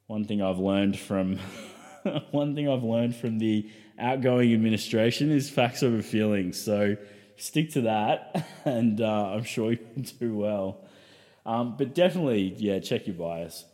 one 0.06 0.25
thing 0.25 0.41
I've 0.41 0.59
learned 0.59 0.99
from 0.99 1.38
one 2.31 2.55
thing 2.55 2.67
I've 2.67 2.82
learned 2.82 3.15
from 3.15 3.38
the 3.38 3.71
outgoing 3.99 4.55
administration 4.55 5.31
is 5.31 5.50
facts 5.50 5.82
over 5.82 6.00
feelings. 6.00 6.62
So 6.62 6.97
stick 7.40 7.72
to 7.72 7.82
that, 7.82 8.46
and 8.64 9.00
uh, 9.00 9.32
I'm 9.32 9.44
sure 9.44 9.72
you'll 9.72 10.04
do 10.20 10.37
well. 10.37 10.84
Um, 11.46 11.76
but 11.76 11.94
definitely, 11.94 12.54
yeah, 12.58 12.78
check 12.81 13.06
your 13.06 13.16
bias 13.16 13.64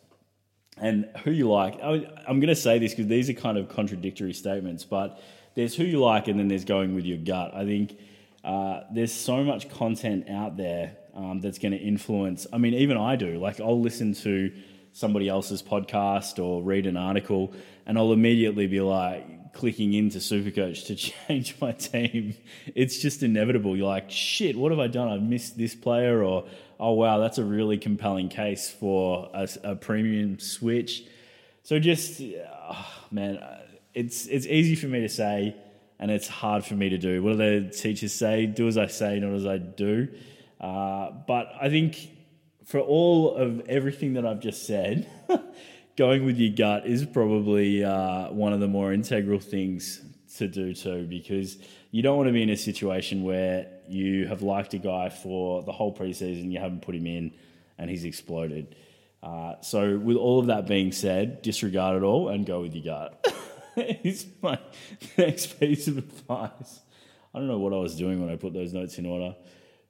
and 0.78 1.08
who 1.24 1.30
you 1.30 1.50
like. 1.50 1.80
I, 1.82 2.06
am 2.28 2.40
going 2.40 2.48
to 2.48 2.56
say 2.56 2.78
this 2.78 2.92
because 2.92 3.06
these 3.06 3.30
are 3.30 3.34
kind 3.34 3.58
of 3.58 3.68
contradictory 3.68 4.32
statements, 4.32 4.84
but 4.84 5.20
there's 5.54 5.74
who 5.74 5.84
you 5.84 6.00
like, 6.00 6.28
and 6.28 6.38
then 6.38 6.48
there's 6.48 6.64
going 6.64 6.94
with 6.94 7.04
your 7.04 7.18
gut. 7.18 7.54
I 7.54 7.64
think 7.64 7.98
uh, 8.44 8.82
there's 8.92 9.12
so 9.12 9.42
much 9.42 9.68
content 9.70 10.28
out 10.28 10.56
there 10.56 10.96
um, 11.14 11.40
that's 11.40 11.58
going 11.58 11.72
to 11.72 11.78
influence. 11.78 12.46
I 12.52 12.58
mean, 12.58 12.74
even 12.74 12.96
I 12.96 13.16
do. 13.16 13.38
Like, 13.38 13.60
I'll 13.60 13.80
listen 13.80 14.14
to 14.14 14.52
somebody 14.92 15.28
else's 15.28 15.62
podcast 15.62 16.42
or 16.42 16.62
read 16.62 16.86
an 16.86 16.96
article, 16.96 17.54
and 17.86 17.98
I'll 17.98 18.12
immediately 18.12 18.66
be 18.66 18.80
like, 18.80 19.26
clicking 19.56 19.94
into 19.94 20.18
Supercoach 20.18 20.86
to 20.86 20.94
change 21.28 21.56
my 21.60 21.72
team, 21.72 22.34
it's 22.74 22.98
just 22.98 23.22
inevitable. 23.22 23.76
You're 23.76 23.86
like, 23.86 24.10
shit, 24.10 24.56
what 24.56 24.70
have 24.70 24.78
I 24.78 24.86
done? 24.86 25.08
I've 25.08 25.22
missed 25.22 25.56
this 25.56 25.74
player, 25.74 26.22
or 26.22 26.44
oh 26.78 26.92
wow, 26.92 27.18
that's 27.18 27.38
a 27.38 27.44
really 27.44 27.78
compelling 27.78 28.28
case 28.28 28.70
for 28.70 29.30
a, 29.32 29.48
a 29.64 29.76
premium 29.76 30.38
switch. 30.38 31.04
So 31.62 31.78
just, 31.78 32.20
oh, 32.20 32.86
man, 33.10 33.42
it's 33.94 34.26
it's 34.26 34.46
easy 34.46 34.74
for 34.74 34.86
me 34.86 35.00
to 35.00 35.08
say, 35.08 35.56
and 35.98 36.10
it's 36.10 36.28
hard 36.28 36.64
for 36.64 36.74
me 36.74 36.90
to 36.90 36.98
do. 36.98 37.22
What 37.22 37.38
do 37.38 37.60
the 37.60 37.70
teachers 37.70 38.12
say? 38.12 38.46
Do 38.46 38.68
as 38.68 38.76
I 38.76 38.86
say, 38.86 39.18
not 39.18 39.32
as 39.32 39.46
I 39.46 39.58
do. 39.58 40.08
Uh, 40.60 41.10
but 41.26 41.52
I 41.60 41.68
think 41.68 42.10
for 42.64 42.80
all 42.80 43.34
of 43.34 43.60
everything 43.68 44.14
that 44.14 44.26
I've 44.26 44.40
just 44.40 44.66
said. 44.66 45.10
going 45.96 46.24
with 46.24 46.38
your 46.38 46.54
gut 46.54 46.86
is 46.86 47.04
probably 47.06 47.82
uh, 47.82 48.30
one 48.30 48.52
of 48.52 48.60
the 48.60 48.68
more 48.68 48.92
integral 48.92 49.40
things 49.40 50.02
to 50.36 50.46
do 50.46 50.74
too, 50.74 51.06
because 51.08 51.56
you 51.90 52.02
don't 52.02 52.16
want 52.16 52.28
to 52.28 52.32
be 52.32 52.42
in 52.42 52.50
a 52.50 52.56
situation 52.56 53.22
where 53.22 53.66
you 53.88 54.26
have 54.26 54.42
liked 54.42 54.74
a 54.74 54.78
guy 54.78 55.08
for 55.08 55.62
the 55.62 55.72
whole 55.72 55.94
preseason, 55.94 56.52
you 56.52 56.58
haven't 56.58 56.82
put 56.82 56.94
him 56.94 57.06
in, 57.06 57.32
and 57.78 57.88
he's 57.88 58.04
exploded. 58.04 58.74
Uh, 59.22 59.54
so, 59.62 59.98
with 59.98 60.16
all 60.16 60.38
of 60.38 60.46
that 60.46 60.66
being 60.66 60.92
said, 60.92 61.40
disregard 61.42 61.96
it 61.96 62.04
all 62.04 62.28
and 62.28 62.44
go 62.44 62.60
with 62.60 62.74
your 62.74 62.84
gut. 62.84 63.26
it's 63.76 64.26
my 64.42 64.58
next 65.16 65.58
piece 65.58 65.88
of 65.88 65.98
advice. 65.98 66.80
I 67.34 67.38
don't 67.38 67.48
know 67.48 67.58
what 67.58 67.72
I 67.72 67.78
was 67.78 67.96
doing 67.96 68.20
when 68.20 68.30
I 68.30 68.36
put 68.36 68.52
those 68.52 68.72
notes 68.72 68.98
in 68.98 69.06
order, 69.06 69.34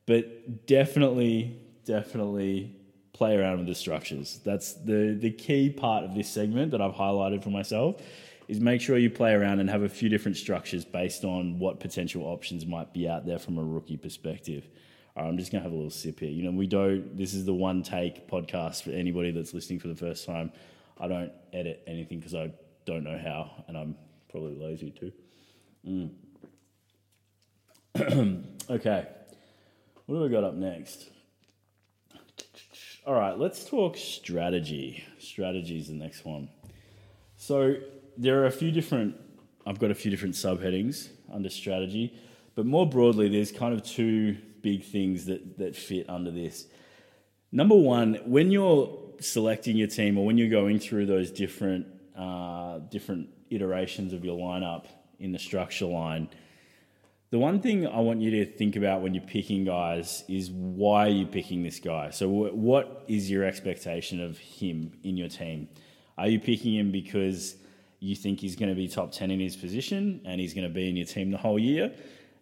but 0.06 0.66
definitely, 0.66 1.58
definitely 1.84 2.75
play 3.16 3.34
around 3.34 3.56
with 3.58 3.66
the 3.66 3.74
structures. 3.74 4.40
That's 4.44 4.74
the, 4.74 5.16
the 5.18 5.30
key 5.30 5.70
part 5.70 6.04
of 6.04 6.14
this 6.14 6.28
segment 6.28 6.70
that 6.72 6.82
I've 6.82 6.94
highlighted 6.94 7.42
for 7.42 7.48
myself 7.48 8.02
is 8.46 8.60
make 8.60 8.82
sure 8.82 8.98
you 8.98 9.08
play 9.08 9.32
around 9.32 9.58
and 9.58 9.70
have 9.70 9.82
a 9.82 9.88
few 9.88 10.10
different 10.10 10.36
structures 10.36 10.84
based 10.84 11.24
on 11.24 11.58
what 11.58 11.80
potential 11.80 12.24
options 12.24 12.66
might 12.66 12.92
be 12.92 13.08
out 13.08 13.24
there 13.24 13.38
from 13.38 13.56
a 13.56 13.64
rookie 13.64 13.96
perspective. 13.96 14.68
All 15.16 15.22
right, 15.22 15.28
I'm 15.30 15.38
just 15.38 15.50
gonna 15.50 15.64
have 15.64 15.72
a 15.72 15.74
little 15.74 15.90
sip 15.90 16.20
here. 16.20 16.28
You 16.28 16.42
know, 16.42 16.50
we 16.50 16.66
don't. 16.66 17.16
This 17.16 17.32
is 17.32 17.46
the 17.46 17.54
one 17.54 17.82
take 17.82 18.28
podcast 18.28 18.82
for 18.82 18.90
anybody 18.90 19.30
that's 19.30 19.54
listening 19.54 19.80
for 19.80 19.88
the 19.88 19.96
first 19.96 20.26
time. 20.26 20.52
I 21.00 21.08
don't 21.08 21.32
edit 21.54 21.82
anything 21.86 22.18
because 22.18 22.34
I 22.34 22.52
don't 22.84 23.02
know 23.02 23.18
how, 23.18 23.64
and 23.66 23.78
I'm 23.78 23.96
probably 24.30 24.56
lazy 24.56 24.90
too. 24.90 25.12
Mm. 25.88 26.10
okay, 28.70 29.06
what 30.04 30.16
do 30.16 30.20
we 30.20 30.28
got 30.28 30.44
up 30.44 30.54
next? 30.54 31.06
All 33.06 33.14
right, 33.14 33.38
let's 33.38 33.64
talk 33.64 33.96
strategy. 33.96 35.04
Strategy 35.20 35.78
is 35.78 35.86
the 35.86 35.94
next 35.94 36.24
one. 36.24 36.48
So 37.36 37.76
there 38.16 38.42
are 38.42 38.46
a 38.46 38.50
few 38.50 38.72
different. 38.72 39.14
I've 39.64 39.78
got 39.78 39.92
a 39.92 39.94
few 39.94 40.10
different 40.10 40.34
subheadings 40.34 41.10
under 41.32 41.48
strategy, 41.48 42.18
but 42.56 42.66
more 42.66 42.84
broadly, 42.84 43.28
there's 43.28 43.52
kind 43.52 43.72
of 43.72 43.84
two 43.84 44.36
big 44.60 44.82
things 44.82 45.24
that 45.26 45.56
that 45.58 45.76
fit 45.76 46.10
under 46.10 46.32
this. 46.32 46.66
Number 47.52 47.76
one, 47.76 48.18
when 48.24 48.50
you're 48.50 48.98
selecting 49.20 49.76
your 49.76 49.86
team 49.86 50.18
or 50.18 50.26
when 50.26 50.36
you're 50.36 50.50
going 50.50 50.80
through 50.80 51.06
those 51.06 51.30
different 51.30 51.86
uh, 52.18 52.80
different 52.90 53.28
iterations 53.50 54.14
of 54.14 54.24
your 54.24 54.36
lineup 54.36 54.86
in 55.20 55.30
the 55.30 55.38
structure 55.38 55.86
line, 55.86 56.28
the 57.30 57.38
one 57.38 57.60
thing 57.60 57.86
I 57.86 57.98
want 58.00 58.20
you 58.20 58.30
to 58.30 58.46
think 58.46 58.76
about 58.76 59.02
when 59.02 59.12
you're 59.12 59.24
picking 59.24 59.64
guys 59.64 60.22
is 60.28 60.50
why 60.50 61.06
are 61.06 61.10
you 61.10 61.26
picking 61.26 61.62
this 61.64 61.80
guy? 61.80 62.10
So, 62.10 62.28
what 62.28 63.04
is 63.08 63.28
your 63.28 63.44
expectation 63.44 64.20
of 64.22 64.38
him 64.38 64.92
in 65.02 65.16
your 65.16 65.28
team? 65.28 65.68
Are 66.16 66.28
you 66.28 66.38
picking 66.38 66.74
him 66.74 66.92
because 66.92 67.56
you 67.98 68.14
think 68.14 68.40
he's 68.40 68.54
going 68.54 68.68
to 68.68 68.76
be 68.76 68.86
top 68.86 69.10
10 69.10 69.30
in 69.30 69.40
his 69.40 69.56
position 69.56 70.20
and 70.24 70.40
he's 70.40 70.54
going 70.54 70.68
to 70.68 70.72
be 70.72 70.88
in 70.88 70.96
your 70.96 71.06
team 71.06 71.32
the 71.32 71.38
whole 71.38 71.58
year? 71.58 71.92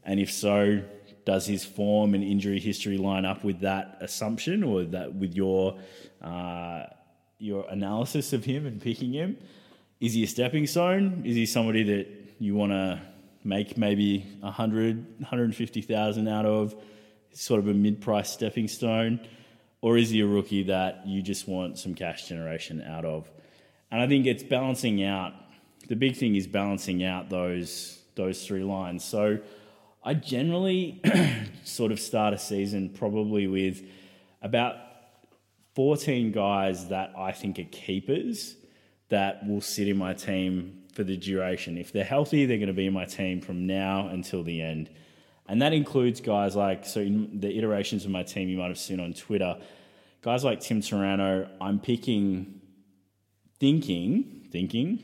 And 0.04 0.20
if 0.20 0.30
so, 0.30 0.82
does 1.24 1.46
his 1.46 1.64
form 1.64 2.12
and 2.12 2.22
injury 2.22 2.60
history 2.60 2.98
line 2.98 3.24
up 3.24 3.42
with 3.42 3.60
that 3.60 3.96
assumption 4.02 4.62
or 4.62 4.84
that 4.84 5.14
with 5.14 5.34
your 5.34 5.78
uh, 6.20 6.84
your 7.38 7.66
analysis 7.70 8.34
of 8.34 8.44
him 8.44 8.66
and 8.66 8.82
picking 8.82 9.14
him? 9.14 9.38
Is 9.98 10.12
he 10.12 10.24
a 10.24 10.26
stepping 10.26 10.66
stone? 10.66 11.22
Is 11.24 11.36
he 11.36 11.46
somebody 11.46 11.82
that 11.84 12.06
you 12.38 12.54
want 12.54 12.72
to 12.72 13.00
make 13.44 13.76
maybe 13.76 14.26
100, 14.40 15.20
150,000 15.20 16.28
out 16.28 16.46
of, 16.46 16.74
sort 17.32 17.60
of 17.60 17.68
a 17.68 17.74
mid-price 17.74 18.30
stepping 18.30 18.68
stone, 18.68 19.20
or 19.80 19.98
is 19.98 20.10
he 20.10 20.20
a 20.20 20.26
rookie 20.26 20.64
that 20.64 21.06
you 21.06 21.20
just 21.20 21.46
want 21.46 21.78
some 21.78 21.94
cash 21.94 22.26
generation 22.26 22.82
out 22.82 23.04
of? 23.04 23.30
And 23.90 24.00
I 24.00 24.08
think 24.08 24.26
it's 24.26 24.42
balancing 24.42 25.04
out. 25.04 25.34
The 25.88 25.96
big 25.96 26.16
thing 26.16 26.34
is 26.36 26.46
balancing 26.46 27.04
out 27.04 27.28
those 27.28 28.00
those 28.14 28.46
three 28.46 28.62
lines. 28.62 29.04
So 29.04 29.38
I 30.02 30.14
generally 30.14 31.02
sort 31.64 31.92
of 31.92 32.00
start 32.00 32.32
a 32.32 32.38
season 32.38 32.90
probably 32.90 33.46
with 33.46 33.82
about 34.40 34.76
14 35.74 36.30
guys 36.30 36.88
that 36.88 37.12
I 37.16 37.32
think 37.32 37.58
are 37.58 37.64
keepers 37.64 38.56
that 39.08 39.46
will 39.46 39.60
sit 39.60 39.88
in 39.88 39.96
my 39.96 40.14
team 40.14 40.83
for 40.94 41.04
the 41.04 41.16
duration. 41.16 41.76
If 41.76 41.92
they're 41.92 42.04
healthy, 42.04 42.46
they're 42.46 42.58
going 42.58 42.68
to 42.68 42.72
be 42.72 42.86
in 42.86 42.92
my 42.92 43.04
team 43.04 43.40
from 43.40 43.66
now 43.66 44.08
until 44.08 44.42
the 44.42 44.62
end. 44.62 44.90
And 45.46 45.60
that 45.60 45.72
includes 45.72 46.20
guys 46.20 46.56
like, 46.56 46.86
so 46.86 47.00
in 47.00 47.40
the 47.40 47.56
iterations 47.56 48.04
of 48.04 48.10
my 48.10 48.22
team 48.22 48.48
you 48.48 48.56
might 48.56 48.68
have 48.68 48.78
seen 48.78 49.00
on 49.00 49.12
Twitter, 49.12 49.58
guys 50.22 50.44
like 50.44 50.60
Tim 50.60 50.80
Taranto, 50.80 51.48
I'm 51.60 51.80
picking, 51.80 52.60
thinking, 53.60 54.48
thinking 54.50 55.02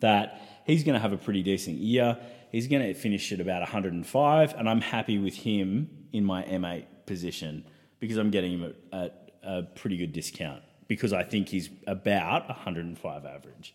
that 0.00 0.40
he's 0.66 0.82
going 0.82 0.94
to 0.94 1.00
have 1.00 1.12
a 1.12 1.16
pretty 1.16 1.42
decent 1.42 1.76
year. 1.76 2.18
He's 2.50 2.66
going 2.66 2.82
to 2.82 2.94
finish 2.94 3.30
at 3.32 3.40
about 3.40 3.60
105, 3.60 4.54
and 4.54 4.68
I'm 4.68 4.80
happy 4.80 5.18
with 5.18 5.34
him 5.34 5.88
in 6.12 6.24
my 6.24 6.42
M8 6.42 6.84
position 7.06 7.64
because 8.00 8.16
I'm 8.16 8.30
getting 8.30 8.58
him 8.58 8.74
at, 8.92 9.00
at 9.00 9.30
a 9.42 9.62
pretty 9.62 9.96
good 9.96 10.12
discount 10.12 10.62
because 10.88 11.12
I 11.12 11.22
think 11.22 11.48
he's 11.48 11.70
about 11.86 12.48
105 12.48 13.24
average. 13.24 13.74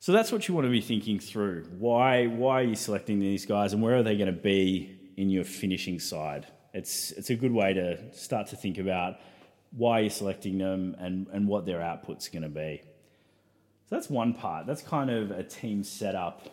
So 0.00 0.12
that's 0.12 0.30
what 0.30 0.46
you 0.46 0.54
want 0.54 0.66
to 0.66 0.70
be 0.70 0.80
thinking 0.80 1.18
through. 1.18 1.64
Why 1.78 2.26
why 2.26 2.60
are 2.60 2.64
you 2.64 2.76
selecting 2.76 3.18
these 3.18 3.46
guys 3.46 3.72
and 3.72 3.82
where 3.82 3.96
are 3.96 4.02
they 4.02 4.16
going 4.16 4.32
to 4.32 4.40
be 4.40 4.96
in 5.16 5.28
your 5.28 5.44
finishing 5.44 5.98
side? 5.98 6.46
It's 6.72 7.10
it's 7.12 7.30
a 7.30 7.34
good 7.34 7.52
way 7.52 7.74
to 7.74 8.14
start 8.14 8.48
to 8.48 8.56
think 8.56 8.78
about 8.78 9.16
why 9.76 10.00
you're 10.00 10.10
selecting 10.10 10.58
them 10.58 10.96
and, 10.98 11.26
and 11.32 11.46
what 11.46 11.66
their 11.66 11.82
output's 11.82 12.28
going 12.28 12.42
to 12.42 12.48
be. 12.48 12.80
So 13.88 13.96
that's 13.96 14.08
one 14.08 14.34
part. 14.34 14.66
That's 14.66 14.82
kind 14.82 15.10
of 15.10 15.30
a 15.30 15.42
team 15.42 15.82
setup, 15.82 16.48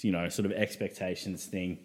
you 0.00 0.12
know, 0.12 0.28
sort 0.28 0.46
of 0.46 0.52
expectations 0.52 1.44
thing. 1.46 1.78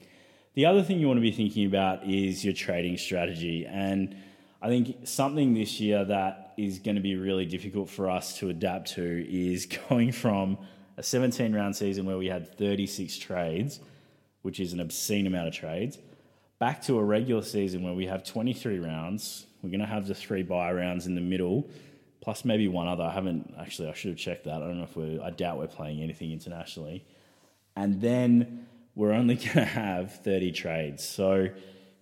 The 0.54 0.66
other 0.66 0.84
thing 0.84 1.00
you 1.00 1.08
want 1.08 1.18
to 1.18 1.22
be 1.22 1.32
thinking 1.32 1.66
about 1.66 2.06
is 2.06 2.44
your 2.44 2.54
trading 2.54 2.98
strategy. 2.98 3.66
And 3.66 4.16
I 4.62 4.68
think 4.68 5.08
something 5.08 5.54
this 5.54 5.80
year 5.80 6.04
that 6.06 6.54
is 6.58 6.80
going 6.80 6.96
to 6.96 7.02
be 7.02 7.16
really 7.16 7.46
difficult 7.46 7.90
for 7.90 8.10
us 8.10 8.38
to 8.40 8.50
adapt 8.50 8.94
to 8.94 9.26
is 9.30 9.66
going 9.90 10.12
from 10.12 10.58
a 11.02 11.04
17 11.04 11.52
round 11.52 11.76
season 11.76 12.06
where 12.06 12.18
we 12.18 12.28
had 12.28 12.56
36 12.60 13.18
trades, 13.18 13.80
which 14.44 14.60
is 14.60 14.72
an 14.72 14.80
obscene 14.80 15.26
amount 15.26 15.48
of 15.48 15.54
trades, 15.54 15.98
back 16.60 16.80
to 16.84 17.00
a 17.00 17.04
regular 17.04 17.42
season 17.42 17.82
where 17.82 17.96
we 17.96 18.06
have 18.06 18.24
23 18.24 18.78
rounds. 18.78 19.48
We're 19.64 19.72
going 19.72 19.80
to 19.80 19.88
have 19.88 20.06
the 20.06 20.14
three 20.14 20.44
buy 20.44 20.72
rounds 20.72 21.08
in 21.08 21.16
the 21.16 21.22
middle, 21.22 21.68
plus 22.22 22.46
maybe 22.46 22.68
one 22.68 22.88
other. 22.88 23.04
I 23.04 23.12
haven't 23.12 23.52
actually, 23.60 23.90
I 23.90 23.94
should 23.94 24.12
have 24.12 24.20
checked 24.20 24.44
that. 24.44 24.58
I 24.58 24.60
don't 24.60 24.78
know 24.78 24.84
if 24.84 24.96
we're, 24.96 25.20
I 25.24 25.32
doubt 25.32 25.58
we're 25.58 25.66
playing 25.66 26.04
anything 26.04 26.32
internationally. 26.32 27.04
And 27.76 28.00
then 28.00 28.68
we're 28.94 29.14
only 29.14 29.36
going 29.46 29.54
to 29.54 29.66
have 29.66 30.22
30 30.22 30.52
trades. 30.52 31.04
So 31.04 31.48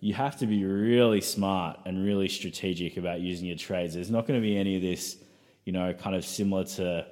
you 0.00 0.12
have 0.12 0.36
to 0.40 0.46
be 0.46 0.62
really 0.62 1.22
smart 1.22 1.78
and 1.86 2.04
really 2.04 2.28
strategic 2.28 2.98
about 2.98 3.20
using 3.20 3.46
your 3.46 3.56
trades. 3.56 3.94
There's 3.94 4.10
not 4.10 4.26
going 4.26 4.38
to 4.38 4.46
be 4.46 4.58
any 4.58 4.76
of 4.76 4.82
this, 4.82 5.16
you 5.64 5.72
know, 5.72 5.90
kind 5.94 6.14
of 6.14 6.22
similar 6.22 6.64
to 6.64 7.06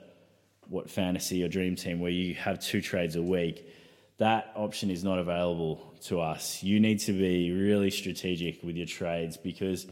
what 0.68 0.90
fantasy 0.90 1.42
or 1.42 1.48
dream 1.48 1.76
team 1.76 2.00
where 2.00 2.10
you 2.10 2.34
have 2.34 2.60
two 2.60 2.80
trades 2.80 3.16
a 3.16 3.22
week 3.22 3.66
that 4.18 4.50
option 4.56 4.90
is 4.90 5.04
not 5.04 5.20
available 5.20 5.94
to 6.02 6.20
us. 6.20 6.62
You 6.62 6.80
need 6.80 6.98
to 7.00 7.12
be 7.12 7.52
really 7.52 7.90
strategic 7.90 8.62
with 8.64 8.76
your 8.76 8.87
trades 8.87 9.37
because 9.37 9.87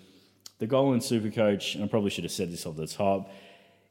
the 0.59 0.67
goal 0.67 0.93
in 0.93 1.01
supercoach 1.01 1.75
and 1.75 1.85
i 1.85 1.87
probably 1.87 2.11
should 2.11 2.25
have 2.25 2.33
said 2.33 2.51
this 2.51 2.67
off 2.67 2.77
the 2.77 2.87
top 2.87 3.31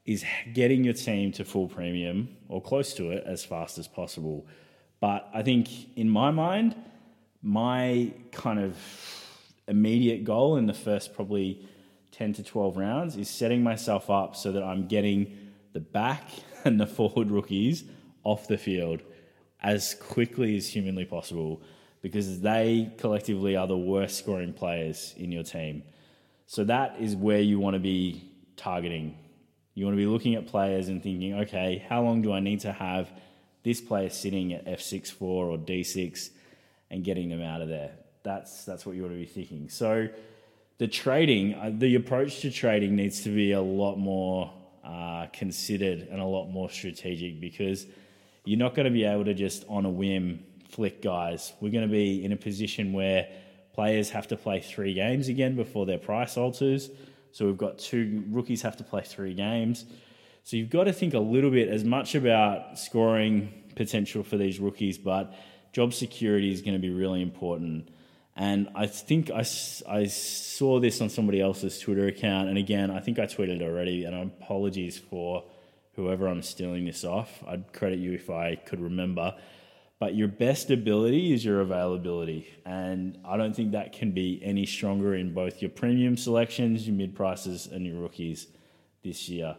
is 0.06 0.24
getting 0.54 0.84
your 0.84 0.94
team 0.94 1.32
to 1.32 1.46
full 1.46 1.68
premium 1.68 2.36
or 2.50 2.62
close 2.62 2.94
to 2.96 3.12
it 3.12 3.24
as 3.26 3.44
fast 3.44 3.78
as 3.78 3.88
possible. 3.88 4.46
But 5.00 5.30
i 5.34 5.42
think 5.42 5.70
in 5.98 6.10
my 6.10 6.32
mind 6.32 6.76
my 7.42 8.12
kind 8.32 8.60
of 8.60 8.76
immediate 9.68 10.24
goal 10.24 10.58
in 10.58 10.66
the 10.66 10.74
first 10.74 11.14
probably 11.14 11.66
10 12.12 12.34
to 12.34 12.44
12 12.44 12.78
rounds 12.78 13.16
is 13.16 13.30
setting 13.30 13.62
myself 13.62 14.10
up 14.10 14.36
so 14.36 14.52
that 14.52 14.64
i'm 14.64 14.88
getting 14.88 15.52
the 15.74 15.80
back 15.80 16.30
and 16.66 16.80
the 16.80 16.88
forward 16.88 17.30
rookies 17.32 17.84
off 18.24 18.48
the 18.48 18.58
field 18.58 19.02
as 19.62 19.94
quickly 19.96 20.58
as 20.58 20.68
humanly 20.68 21.06
possible 21.06 21.62
because 22.02 22.42
they 22.42 22.92
collectively 22.98 23.56
are 23.56 23.68
the 23.68 23.78
worst 23.78 24.18
scoring 24.18 24.54
players 24.54 25.14
in 25.18 25.32
your 25.32 25.44
team. 25.44 25.84
So 26.48 26.64
that 26.66 26.98
is 27.00 27.16
where 27.16 27.40
you 27.40 27.60
want 27.60 27.76
to 27.76 27.80
be 27.80 28.30
targeting. 28.58 29.18
You 29.74 29.86
want 29.86 29.96
to 29.96 29.98
be 29.98 30.06
looking 30.06 30.36
at 30.36 30.48
players 30.48 30.88
and 30.88 31.02
thinking, 31.02 31.34
okay, 31.42 31.84
how 31.88 32.04
long 32.04 32.22
do 32.22 32.34
I 32.34 32.40
need 32.40 32.60
to 32.62 32.72
have 32.72 33.10
this 33.64 33.82
player 33.82 34.10
sitting 34.10 34.54
at 34.54 34.66
F6 34.66 35.12
4 35.12 35.46
or 35.46 35.58
D6 35.58 36.30
and 36.92 37.04
getting 37.04 37.30
them 37.30 37.42
out 37.42 37.62
of 37.62 37.70
there? 37.70 37.92
That's 38.24 38.66
that's 38.66 38.86
what 38.86 38.96
you 38.96 39.04
want 39.04 39.14
to 39.14 39.20
be 39.20 39.26
thinking. 39.26 39.70
So 39.70 40.08
the 40.78 40.88
trading, 40.88 41.54
uh, 41.56 41.72
the 41.74 41.96
approach 41.96 42.42
to 42.42 42.52
trading 42.52 42.96
needs 42.96 43.24
to 43.24 43.30
be 43.30 43.52
a 43.52 43.62
lot 43.62 43.96
more 43.98 44.52
uh, 44.86 45.28
considered 45.34 46.08
and 46.12 46.22
a 46.22 46.26
lot 46.26 46.48
more 46.48 46.70
strategic 46.70 47.40
because 47.40 47.88
you're 48.44 48.60
not 48.60 48.76
going 48.76 48.86
to 48.86 48.92
be 48.92 49.04
able 49.04 49.26
to 49.26 49.34
just 49.34 49.66
on 49.68 49.86
a 49.86 49.90
whim 49.90 50.44
flick 50.70 51.02
guys. 51.02 51.54
We're 51.60 51.72
going 51.72 51.88
to 51.88 51.92
be 51.92 52.24
in 52.24 52.32
a 52.32 52.38
position 52.38 52.94
where 52.94 53.28
players 53.74 54.12
have 54.12 54.28
to 54.28 54.38
play 54.38 54.62
three 54.62 54.94
games 54.94 55.28
again 55.28 55.56
before 55.56 55.86
their 55.86 55.98
price 55.98 56.38
alters. 56.38 56.90
So 57.32 57.46
we've 57.46 57.58
got 57.58 57.80
two 57.80 58.24
rookies 58.30 58.62
have 58.62 58.78
to 58.78 58.84
play 58.84 59.02
three 59.02 59.34
games. 59.34 59.86
So 60.44 60.56
you've 60.58 60.70
got 60.70 60.84
to 60.84 60.94
think 60.94 61.16
a 61.16 61.20
little 61.20 61.50
bit 61.50 61.70
as 61.70 61.84
much 61.84 62.14
about 62.14 62.78
scoring 62.78 63.52
potential 63.76 64.24
for 64.24 64.38
these 64.38 64.60
rookies, 64.60 64.98
but 64.98 65.34
job 65.74 65.94
security 65.94 66.52
is 66.52 66.62
going 66.62 66.76
to 66.76 66.80
be 66.80 66.92
really 66.92 67.22
important. 67.22 67.90
And 68.36 68.70
I 68.76 68.88
think 68.88 69.32
I, 69.32 69.46
I 69.88 70.06
saw 70.08 70.80
this 70.80 71.00
on 71.00 71.10
somebody 71.10 71.40
else's 71.40 71.80
Twitter 71.80 72.08
account. 72.08 72.50
And 72.50 72.58
again, 72.58 72.92
I 72.92 73.00
think 73.00 73.18
I 73.18 73.26
tweeted 73.26 73.62
already. 73.62 74.04
And 74.04 74.16
apologies 74.16 74.98
for 74.98 75.44
whoever 75.96 76.28
I'm 76.28 76.42
stealing 76.42 76.86
this 76.86 77.06
off. 77.06 77.44
I'd 77.48 77.72
credit 77.72 78.00
you 78.00 78.12
if 78.14 78.30
I 78.30 78.56
could 78.56 78.82
remember. 78.82 79.36
But 80.00 80.16
your 80.16 80.28
best 80.28 80.70
ability 80.70 81.34
is 81.34 81.46
your 81.46 81.62
availability. 81.62 82.48
And 82.66 83.18
I 83.26 83.38
don't 83.38 83.56
think 83.56 83.72
that 83.72 83.94
can 83.94 84.12
be 84.12 84.42
any 84.44 84.66
stronger 84.66 85.16
in 85.16 85.34
both 85.34 85.62
your 85.62 85.72
premium 85.72 86.18
selections, 86.18 86.86
your 86.86 86.96
mid 86.98 87.16
prices, 87.16 87.68
and 87.68 87.86
your 87.86 88.02
rookies 88.02 88.48
this 89.02 89.30
year, 89.30 89.56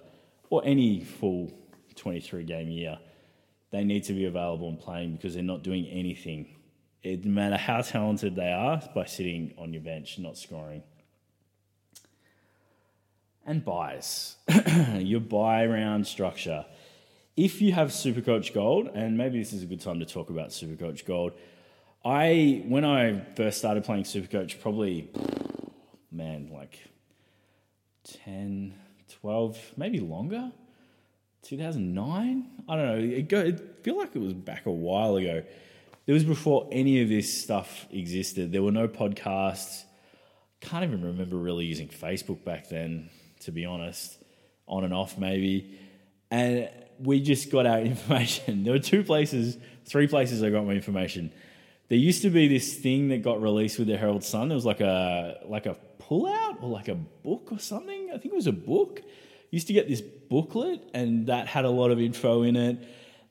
or 0.50 0.60
any 0.66 1.02
full 1.02 1.50
23 1.94 2.44
game 2.44 2.68
year. 2.68 2.98
They 3.70 3.84
need 3.84 4.04
to 4.04 4.12
be 4.12 4.26
available 4.26 4.68
and 4.68 4.78
playing 4.78 5.16
because 5.16 5.34
they're 5.34 5.42
not 5.42 5.62
doing 5.62 5.86
anything 5.86 6.55
it, 7.02 7.24
no 7.24 7.30
matter 7.30 7.56
how 7.56 7.80
talented 7.82 8.36
they 8.36 8.52
are, 8.52 8.82
by 8.94 9.06
sitting 9.06 9.54
on 9.58 9.72
your 9.72 9.82
bench, 9.82 10.18
not 10.18 10.36
scoring. 10.36 10.82
and 13.46 13.64
buys. 13.64 14.36
your 14.98 15.20
buy 15.20 15.64
round 15.66 16.06
structure. 16.06 16.66
If 17.36 17.62
you 17.62 17.72
have 17.72 17.88
Supercoach 17.88 18.52
Gold, 18.52 18.88
and 18.94 19.16
maybe 19.16 19.38
this 19.38 19.52
is 19.52 19.62
a 19.62 19.66
good 19.66 19.80
time 19.80 20.00
to 20.00 20.06
talk 20.06 20.30
about 20.30 20.48
Supercoach 20.48 21.04
Gold. 21.04 21.32
I 22.04 22.64
when 22.66 22.84
I 22.84 23.20
first 23.36 23.58
started 23.58 23.84
playing 23.84 24.04
Supercoach, 24.04 24.60
probably 24.60 25.10
man, 26.10 26.50
like 26.52 26.78
10, 28.24 28.74
12, 29.20 29.58
maybe 29.76 30.00
longer. 30.00 30.50
2009? 31.42 32.50
I 32.68 32.76
don't 32.76 32.86
know. 32.86 33.16
It, 33.16 33.28
go, 33.28 33.38
it 33.38 33.84
feel 33.84 33.96
like 33.96 34.16
it 34.16 34.18
was 34.18 34.32
back 34.32 34.66
a 34.66 34.70
while 34.70 35.16
ago. 35.16 35.42
It 36.06 36.12
was 36.12 36.24
before 36.24 36.68
any 36.70 37.02
of 37.02 37.08
this 37.08 37.42
stuff 37.42 37.86
existed. 37.90 38.52
There 38.52 38.62
were 38.62 38.70
no 38.70 38.86
podcasts. 38.86 39.82
Can't 40.60 40.84
even 40.84 41.04
remember 41.04 41.36
really 41.36 41.64
using 41.64 41.88
Facebook 41.88 42.44
back 42.44 42.68
then, 42.68 43.10
to 43.40 43.50
be 43.50 43.64
honest. 43.64 44.22
On 44.68 44.84
and 44.84 44.94
off, 44.94 45.18
maybe. 45.18 45.78
And 46.30 46.70
we 47.00 47.20
just 47.20 47.50
got 47.50 47.66
our 47.66 47.78
information. 47.92 48.62
There 48.62 48.72
were 48.72 48.78
two 48.78 49.02
places, 49.02 49.58
three 49.84 50.06
places 50.06 50.42
I 50.42 50.50
got 50.50 50.64
my 50.64 50.72
information. 50.72 51.32
There 51.88 51.98
used 51.98 52.22
to 52.22 52.30
be 52.30 52.48
this 52.48 52.74
thing 52.74 53.08
that 53.08 53.22
got 53.22 53.42
released 53.42 53.78
with 53.78 53.88
the 53.88 53.96
Herald 53.96 54.24
Sun. 54.24 54.50
It 54.50 54.54
was 54.54 54.64
like 54.64 54.80
a 54.80 55.38
like 55.46 55.66
a 55.66 55.76
pullout 56.00 56.62
or 56.62 56.68
like 56.68 56.88
a 56.88 56.94
book 56.94 57.48
or 57.50 57.58
something. 57.58 58.10
I 58.12 58.18
think 58.18 58.32
it 58.32 58.36
was 58.36 58.48
a 58.48 58.52
book. 58.52 59.02
Used 59.50 59.68
to 59.68 59.72
get 59.72 59.88
this 59.88 60.00
booklet, 60.00 60.90
and 60.94 61.28
that 61.28 61.46
had 61.46 61.64
a 61.64 61.70
lot 61.70 61.92
of 61.92 62.00
info 62.00 62.42
in 62.42 62.56
it. 62.56 62.78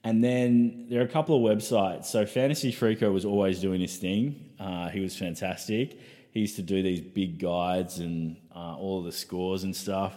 And 0.05 0.23
then 0.23 0.85
there 0.87 1.01
are 1.01 1.03
a 1.03 1.09
couple 1.09 1.35
of 1.35 1.57
websites. 1.57 2.05
So 2.05 2.27
Fantasy 2.27 2.71
Freako 2.71 3.11
was 3.11 3.25
always 3.25 3.59
doing 3.59 3.81
this 3.81 3.97
thing. 3.97 4.51
Uh, 4.59 4.87
he 4.89 4.99
was 4.99 5.17
fantastic. 5.17 5.99
He 6.29 6.41
used 6.41 6.57
to 6.57 6.61
do 6.61 6.83
these 6.83 7.01
big 7.01 7.39
guides 7.39 7.97
and 7.97 8.37
uh, 8.55 8.77
all 8.77 9.01
the 9.01 9.11
scores 9.11 9.63
and 9.63 9.75
stuff. 9.75 10.15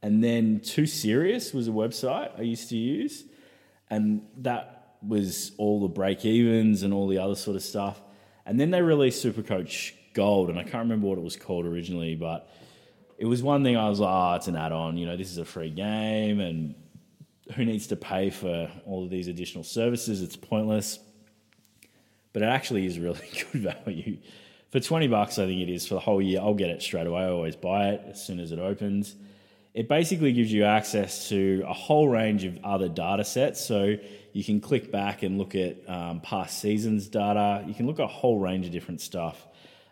And 0.00 0.24
then 0.24 0.60
Too 0.60 0.86
Serious 0.86 1.52
was 1.52 1.68
a 1.68 1.72
website 1.72 2.38
I 2.38 2.42
used 2.42 2.70
to 2.70 2.76
use, 2.76 3.24
and 3.90 4.22
that 4.38 4.96
was 5.02 5.52
all 5.58 5.80
the 5.80 5.88
break 5.88 6.24
evens 6.24 6.82
and 6.82 6.94
all 6.94 7.06
the 7.06 7.18
other 7.18 7.34
sort 7.34 7.56
of 7.56 7.62
stuff. 7.62 8.00
And 8.46 8.58
then 8.58 8.70
they 8.70 8.80
released 8.80 9.22
Supercoach 9.22 9.92
Gold, 10.14 10.48
and 10.48 10.58
I 10.58 10.62
can't 10.62 10.84
remember 10.84 11.06
what 11.06 11.18
it 11.18 11.24
was 11.24 11.36
called 11.36 11.66
originally, 11.66 12.14
but 12.14 12.48
it 13.18 13.26
was 13.26 13.42
one 13.42 13.62
thing 13.62 13.76
I 13.76 13.90
was 13.90 14.00
like, 14.00 14.10
oh, 14.10 14.36
it's 14.36 14.48
an 14.48 14.56
add 14.56 14.72
on, 14.72 14.96
you 14.96 15.04
know, 15.04 15.16
this 15.16 15.30
is 15.30 15.38
a 15.38 15.44
free 15.44 15.70
game, 15.70 16.40
and 16.40 16.76
who 17.54 17.64
needs 17.64 17.88
to 17.88 17.96
pay 17.96 18.30
for 18.30 18.70
all 18.84 19.04
of 19.04 19.10
these 19.10 19.28
additional 19.28 19.64
services? 19.64 20.22
It's 20.22 20.36
pointless. 20.36 20.98
But 22.32 22.42
it 22.42 22.46
actually 22.46 22.86
is 22.86 22.98
really 22.98 23.28
good 23.52 23.74
value. 23.84 24.18
For 24.70 24.80
20 24.80 25.08
bucks, 25.08 25.38
I 25.38 25.46
think 25.46 25.62
it 25.62 25.72
is 25.72 25.86
for 25.86 25.94
the 25.94 26.00
whole 26.00 26.20
year. 26.20 26.40
I'll 26.40 26.54
get 26.54 26.70
it 26.70 26.82
straight 26.82 27.06
away. 27.06 27.22
I 27.22 27.30
always 27.30 27.56
buy 27.56 27.90
it 27.90 28.02
as 28.10 28.24
soon 28.24 28.38
as 28.38 28.52
it 28.52 28.58
opens. 28.58 29.14
It 29.74 29.88
basically 29.88 30.32
gives 30.32 30.52
you 30.52 30.64
access 30.64 31.28
to 31.28 31.64
a 31.66 31.72
whole 31.72 32.08
range 32.08 32.44
of 32.44 32.58
other 32.64 32.88
data 32.88 33.24
sets. 33.24 33.64
So 33.64 33.96
you 34.32 34.44
can 34.44 34.60
click 34.60 34.92
back 34.92 35.22
and 35.22 35.38
look 35.38 35.54
at 35.54 35.88
um, 35.88 36.20
past 36.20 36.60
seasons 36.60 37.08
data. 37.08 37.64
You 37.66 37.74
can 37.74 37.86
look 37.86 37.98
at 37.98 38.04
a 38.04 38.08
whole 38.08 38.38
range 38.38 38.66
of 38.66 38.72
different 38.72 39.00
stuff 39.00 39.46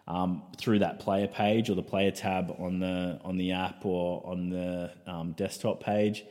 um, 0.08 0.42
through 0.56 0.80
that 0.80 1.00
player 1.00 1.26
page 1.26 1.70
or 1.70 1.74
the 1.74 1.82
player 1.82 2.10
tab 2.10 2.54
on 2.58 2.78
the 2.78 3.20
on 3.24 3.36
the 3.36 3.52
app 3.52 3.84
or 3.84 4.24
on 4.26 4.50
the 4.50 4.90
um, 5.06 5.32
desktop 5.32 5.82
page, 5.82 6.24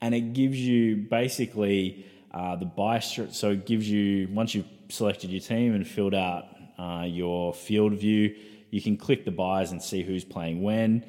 and 0.00 0.14
it 0.14 0.32
gives 0.32 0.58
you 0.58 0.96
basically 0.96 2.06
uh, 2.32 2.56
the 2.56 2.66
buy. 2.66 3.00
So 3.00 3.50
it 3.50 3.66
gives 3.66 3.88
you 3.90 4.28
once 4.28 4.54
you've 4.54 4.66
selected 4.88 5.30
your 5.30 5.40
team 5.40 5.74
and 5.74 5.86
filled 5.86 6.14
out 6.14 6.44
uh, 6.78 7.04
your 7.06 7.52
field 7.54 7.94
view, 7.94 8.34
you 8.70 8.80
can 8.80 8.96
click 8.96 9.24
the 9.24 9.30
buys 9.30 9.72
and 9.72 9.82
see 9.82 10.02
who's 10.02 10.24
playing 10.24 10.62
when. 10.62 11.04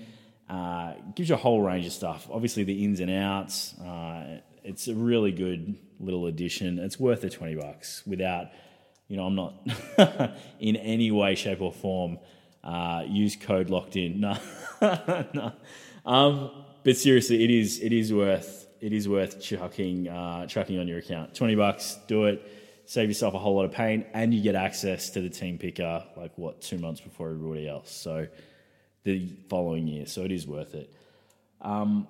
Uh, 0.49 0.93
gives 1.15 1.29
you 1.29 1.35
a 1.35 1.37
whole 1.37 1.61
range 1.61 1.85
of 1.85 1.91
stuff. 1.91 2.27
Obviously, 2.31 2.63
the 2.63 2.83
ins 2.83 2.99
and 2.99 3.11
outs. 3.11 3.77
Uh, 3.79 4.39
it's 4.63 4.87
a 4.87 4.95
really 4.95 5.31
good 5.31 5.77
little 5.99 6.25
addition. 6.25 6.79
It's 6.79 6.99
worth 6.99 7.21
the 7.21 7.29
twenty 7.29 7.55
bucks 7.55 8.01
without 8.07 8.47
you 9.09 9.17
know, 9.17 9.25
I'm 9.25 9.35
not 9.35 9.55
in 10.59 10.75
any 10.77 11.11
way, 11.11 11.35
shape, 11.35 11.61
or 11.61 11.73
form 11.73 12.19
uh, 12.63 13.03
use 13.07 13.35
code 13.35 13.69
locked 13.69 13.97
in. 13.97 14.21
No, 14.81 15.25
no. 15.33 15.51
Um, 16.05 16.51
but 16.85 16.95
seriously, 16.95 17.43
it 17.43 17.51
is 17.51 17.81
it 17.81 17.91
is 17.91 18.13
worth 18.13 18.65
it 18.81 18.93
is 18.93 19.07
worth 19.07 19.41
chucking 19.41 20.07
uh, 20.07 20.45
chucking 20.47 20.79
on 20.79 20.87
your 20.87 20.99
account. 20.99 21.35
Twenty 21.35 21.55
bucks, 21.55 21.97
do 22.07 22.25
it. 22.25 22.41
Save 22.85 23.09
yourself 23.09 23.35
a 23.35 23.39
whole 23.39 23.55
lot 23.55 23.65
of 23.65 23.71
pain, 23.71 24.05
and 24.13 24.33
you 24.33 24.41
get 24.41 24.55
access 24.55 25.11
to 25.11 25.21
the 25.21 25.29
team 25.29 25.57
picker 25.57 26.03
like 26.17 26.37
what 26.37 26.61
two 26.61 26.77
months 26.77 27.01
before 27.01 27.29
everybody 27.29 27.67
else. 27.67 27.91
So 27.91 28.27
the 29.03 29.27
following 29.47 29.87
year, 29.87 30.05
so 30.05 30.23
it 30.23 30.31
is 30.31 30.47
worth 30.47 30.73
it. 30.75 30.91
Um, 31.61 32.07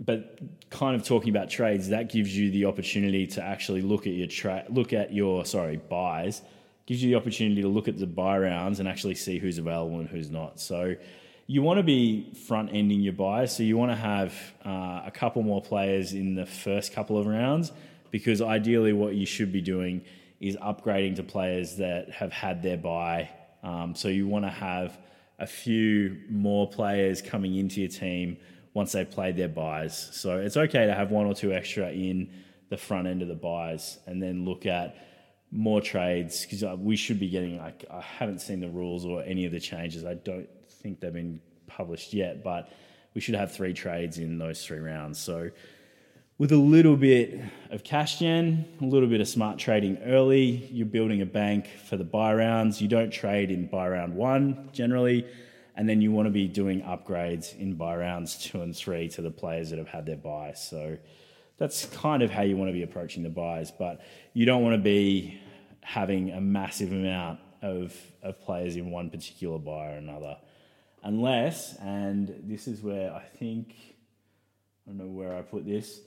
but 0.00 0.38
kind 0.68 0.94
of 0.94 1.06
talking 1.06 1.30
about 1.30 1.48
trades, 1.48 1.88
that 1.88 2.10
gives 2.10 2.36
you 2.36 2.50
the 2.50 2.66
opportunity 2.66 3.26
to 3.28 3.42
actually 3.42 3.82
look 3.82 4.06
at 4.06 4.12
your 4.12 4.26
tra- 4.26 4.66
look 4.68 4.92
at 4.92 5.12
your 5.12 5.44
sorry 5.44 5.76
buys, 5.76 6.42
gives 6.86 7.02
you 7.02 7.10
the 7.10 7.16
opportunity 7.16 7.62
to 7.62 7.68
look 7.68 7.88
at 7.88 7.98
the 7.98 8.06
buy 8.06 8.38
rounds 8.38 8.80
and 8.80 8.88
actually 8.88 9.14
see 9.14 9.38
who's 9.38 9.58
available 9.58 10.00
and 10.00 10.08
who's 10.08 10.30
not. 10.30 10.60
So 10.60 10.96
you 11.46 11.62
want 11.62 11.78
to 11.78 11.84
be 11.84 12.32
front 12.46 12.70
ending 12.72 13.00
your 13.00 13.12
buys, 13.12 13.56
so 13.56 13.62
you 13.62 13.76
want 13.76 13.92
to 13.92 13.96
have 13.96 14.34
uh, 14.64 15.02
a 15.06 15.12
couple 15.12 15.42
more 15.42 15.62
players 15.62 16.12
in 16.12 16.34
the 16.34 16.46
first 16.46 16.92
couple 16.92 17.16
of 17.18 17.26
rounds 17.26 17.70
because 18.10 18.42
ideally 18.42 18.92
what 18.92 19.14
you 19.14 19.26
should 19.26 19.52
be 19.52 19.60
doing 19.60 20.02
is 20.40 20.56
upgrading 20.56 21.16
to 21.16 21.22
players 21.22 21.76
that 21.76 22.10
have 22.10 22.32
had 22.32 22.62
their 22.62 22.76
buy. 22.76 23.30
Um, 23.62 23.94
so 23.94 24.08
you 24.08 24.26
want 24.26 24.44
to 24.44 24.50
have 24.50 24.98
a 25.38 25.46
few 25.46 26.18
more 26.28 26.68
players 26.68 27.22
coming 27.22 27.54
into 27.56 27.80
your 27.80 27.90
team 27.90 28.36
once 28.74 28.92
they've 28.92 29.10
played 29.10 29.36
their 29.36 29.48
buys. 29.48 29.96
So 30.12 30.38
it's 30.38 30.56
okay 30.56 30.86
to 30.86 30.94
have 30.94 31.10
one 31.10 31.26
or 31.26 31.34
two 31.34 31.52
extra 31.52 31.90
in 31.90 32.30
the 32.68 32.76
front 32.76 33.06
end 33.06 33.22
of 33.22 33.28
the 33.28 33.34
buys 33.34 33.98
and 34.06 34.22
then 34.22 34.44
look 34.44 34.66
at 34.66 34.96
more 35.52 35.80
trades 35.80 36.42
because 36.42 36.64
uh, 36.64 36.74
we 36.76 36.96
should 36.96 37.20
be 37.20 37.28
getting 37.28 37.58
like 37.58 37.84
I 37.90 38.00
haven't 38.00 38.40
seen 38.40 38.60
the 38.60 38.68
rules 38.68 39.06
or 39.06 39.22
any 39.22 39.46
of 39.46 39.52
the 39.52 39.60
changes. 39.60 40.04
I 40.04 40.14
don't 40.14 40.48
think 40.82 41.00
they've 41.00 41.12
been 41.12 41.40
published 41.66 42.12
yet, 42.14 42.44
but 42.44 42.72
we 43.14 43.20
should 43.20 43.34
have 43.34 43.52
three 43.52 43.72
trades 43.72 44.18
in 44.18 44.38
those 44.38 44.64
three 44.64 44.78
rounds. 44.78 45.18
So 45.18 45.50
with 46.38 46.52
a 46.52 46.56
little 46.56 46.96
bit 46.96 47.40
of 47.70 47.82
cash 47.82 48.18
gen, 48.18 48.66
a 48.80 48.84
little 48.84 49.08
bit 49.08 49.20
of 49.20 49.28
smart 49.28 49.58
trading 49.58 49.98
early, 50.04 50.68
you're 50.70 50.86
building 50.86 51.22
a 51.22 51.26
bank 51.26 51.68
for 51.88 51.96
the 51.96 52.04
buy 52.04 52.34
rounds. 52.34 52.80
You 52.80 52.88
don't 52.88 53.10
trade 53.10 53.50
in 53.50 53.66
buy 53.66 53.88
round 53.88 54.14
one 54.14 54.68
generally 54.72 55.26
and 55.76 55.88
then 55.88 56.00
you 56.00 56.10
want 56.10 56.26
to 56.26 56.30
be 56.30 56.48
doing 56.48 56.80
upgrades 56.82 57.56
in 57.58 57.74
buy 57.74 57.94
rounds 57.96 58.36
two 58.42 58.62
and 58.62 58.74
three 58.74 59.08
to 59.10 59.22
the 59.22 59.30
players 59.30 59.70
that 59.70 59.78
have 59.78 59.88
had 59.88 60.06
their 60.06 60.16
buys. 60.16 60.62
So 60.62 60.96
that's 61.58 61.86
kind 61.86 62.22
of 62.22 62.30
how 62.30 62.42
you 62.42 62.56
want 62.56 62.70
to 62.70 62.72
be 62.72 62.82
approaching 62.82 63.22
the 63.22 63.28
buys, 63.28 63.70
but 63.70 64.00
you 64.32 64.46
don't 64.46 64.62
want 64.62 64.74
to 64.74 64.82
be 64.82 65.40
having 65.82 66.30
a 66.30 66.40
massive 66.40 66.92
amount 66.92 67.40
of, 67.62 67.94
of 68.22 68.40
players 68.40 68.76
in 68.76 68.90
one 68.90 69.10
particular 69.10 69.58
buy 69.58 69.92
or 69.92 69.96
another. 69.96 70.36
Unless, 71.06 71.76
and 71.76 72.34
this 72.48 72.66
is 72.66 72.82
where 72.82 73.14
I 73.14 73.22
think, 73.38 73.76
I 74.84 74.90
don't 74.90 74.98
know 74.98 75.06
where 75.06 75.36
I 75.36 75.42
put 75.42 75.64
this. 75.64 76.00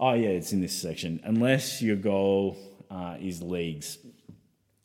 Oh, 0.00 0.14
yeah, 0.14 0.30
it's 0.30 0.52
in 0.52 0.60
this 0.60 0.74
section. 0.74 1.20
Unless 1.22 1.80
your 1.80 1.94
goal 1.94 2.58
uh, 2.90 3.18
is 3.20 3.40
leagues. 3.40 3.98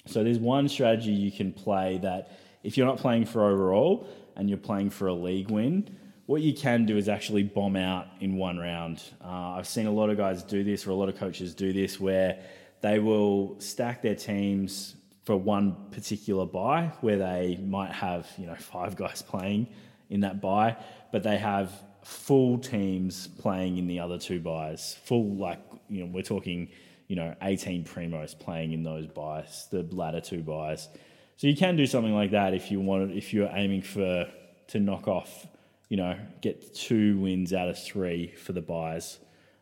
So 0.06 0.24
there's 0.24 0.38
one 0.38 0.70
strategy 0.70 1.12
you 1.12 1.32
can 1.32 1.54
play 1.54 1.98
that 2.04 2.38
if 2.64 2.78
you're 2.78 2.86
not 2.86 3.00
playing 3.00 3.26
for 3.26 3.50
overall 3.50 4.08
and 4.36 4.48
you're 4.48 4.60
playing 4.60 4.92
for 4.92 5.08
a 5.08 5.14
league 5.14 5.50
win, 5.50 5.98
what 6.28 6.44
you 6.44 6.54
can 6.54 6.86
do 6.86 6.96
is 6.96 7.10
actually 7.10 7.42
bomb 7.42 7.76
out 7.76 8.06
in 8.20 8.36
one 8.36 8.60
round. 8.60 9.02
Uh, 9.26 9.56
I've 9.58 9.68
seen 9.68 9.88
a 9.88 9.92
lot 9.92 10.12
of 10.12 10.18
guys 10.18 10.44
do 10.44 10.64
this, 10.64 10.86
or 10.86 10.92
a 10.92 10.96
lot 10.96 11.10
of 11.10 11.18
coaches 11.18 11.56
do 11.56 11.74
this, 11.74 12.00
where 12.00 12.44
they 12.82 13.00
will 13.00 13.60
stack 13.60 14.04
their 14.04 14.14
teams 14.14 14.96
for 15.28 15.36
one 15.36 15.76
particular 15.92 16.46
buy, 16.46 16.90
where 17.02 17.18
they 17.18 17.60
might 17.62 17.92
have 17.92 18.26
you 18.38 18.46
know 18.46 18.56
five 18.56 18.96
guys 18.96 19.22
playing 19.34 19.68
in 20.10 20.22
that 20.22 20.40
buy, 20.40 20.78
but 21.12 21.22
they 21.22 21.38
have 21.38 21.70
full 22.02 22.58
teams 22.58 23.28
playing 23.28 23.78
in 23.78 23.88
the 23.88 24.00
other 24.00 24.18
two 24.18 24.40
buys. 24.40 24.96
Full 25.04 25.36
like 25.36 25.60
you 25.90 26.00
know 26.00 26.06
we're 26.06 26.24
talking 26.24 26.70
you 27.10 27.18
know 27.18 27.36
18 27.42 27.84
primos 27.84 28.40
playing 28.40 28.72
in 28.72 28.84
those 28.84 29.06
buys, 29.06 29.68
the 29.70 29.84
latter 29.92 30.22
two 30.22 30.42
buys. 30.42 30.88
So 31.36 31.48
you 31.48 31.58
can 31.58 31.76
do 31.76 31.86
something 31.86 32.16
like 32.16 32.32
that 32.32 32.54
if 32.54 32.72
you 32.72 32.80
want. 32.80 33.12
If 33.12 33.34
you're 33.34 33.52
aiming 33.52 33.82
for 33.82 34.30
to 34.68 34.80
knock 34.80 35.10
off, 35.10 35.46
you 35.90 35.98
know, 35.98 36.18
get 36.40 36.74
two 36.74 37.20
wins 37.20 37.52
out 37.52 37.68
of 37.68 37.78
three 37.78 38.28
for 38.38 38.54
the 38.54 38.62
buys. 38.62 39.20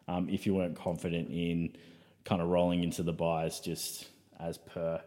Um, 0.07 0.29
if 0.29 0.45
you 0.45 0.53
weren't 0.53 0.75
confident 0.75 1.31
in 1.31 1.75
kind 2.23 2.39
of 2.39 2.49
rolling 2.49 2.83
into 2.83 3.01
the 3.01 3.13
buys 3.13 3.59
just 3.59 4.09
as 4.39 4.59
per. 4.59 5.01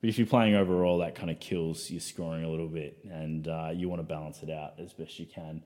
But 0.00 0.10
if 0.10 0.18
you're 0.18 0.26
playing 0.26 0.54
overall, 0.54 0.98
that 0.98 1.14
kind 1.14 1.30
of 1.30 1.40
kills 1.40 1.90
your 1.90 2.00
scoring 2.00 2.44
a 2.44 2.48
little 2.48 2.68
bit, 2.68 2.98
and 3.10 3.48
uh, 3.48 3.70
you 3.74 3.88
want 3.88 4.00
to 4.00 4.04
balance 4.04 4.42
it 4.42 4.50
out 4.50 4.74
as 4.78 4.92
best 4.92 5.18
you 5.18 5.26
can. 5.26 5.62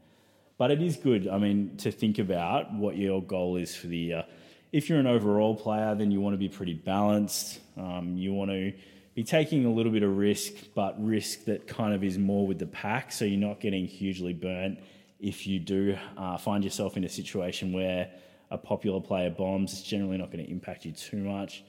But 0.56 0.70
it 0.70 0.80
is 0.80 0.96
good. 0.96 1.28
I 1.28 1.38
mean, 1.38 1.76
to 1.78 1.90
think 1.90 2.18
about 2.18 2.72
what 2.72 2.96
your 2.96 3.22
goal 3.22 3.56
is 3.56 3.74
for 3.74 3.88
the 3.88 3.96
year. 3.96 4.24
If 4.70 4.88
you're 4.88 4.98
an 4.98 5.06
overall 5.06 5.54
player, 5.54 5.94
then 5.94 6.10
you 6.10 6.20
want 6.20 6.34
to 6.34 6.38
be 6.38 6.48
pretty 6.48 6.74
balanced. 6.74 7.60
Um, 7.76 8.16
you 8.16 8.32
want 8.32 8.50
to 8.50 8.72
be 9.14 9.22
taking 9.22 9.66
a 9.66 9.70
little 9.70 9.92
bit 9.92 10.02
of 10.02 10.16
risk, 10.16 10.52
but 10.74 10.94
risk 11.04 11.44
that 11.44 11.66
kind 11.66 11.92
of 11.92 12.02
is 12.02 12.16
more 12.16 12.46
with 12.46 12.58
the 12.58 12.66
pack, 12.66 13.12
so 13.12 13.26
you're 13.26 13.38
not 13.38 13.60
getting 13.60 13.86
hugely 13.86 14.32
burnt 14.32 14.78
if 15.22 15.46
you 15.46 15.60
do 15.60 15.96
uh, 16.18 16.36
find 16.36 16.64
yourself 16.64 16.96
in 16.96 17.04
a 17.04 17.08
situation 17.08 17.72
where 17.72 18.10
a 18.50 18.58
popular 18.58 19.00
player 19.00 19.30
bombs, 19.30 19.72
it's 19.72 19.82
generally 19.82 20.18
not 20.18 20.30
going 20.32 20.44
to 20.44 20.50
impact 20.50 20.84
you 20.84 20.92
too 20.92 21.18
much. 21.18 21.62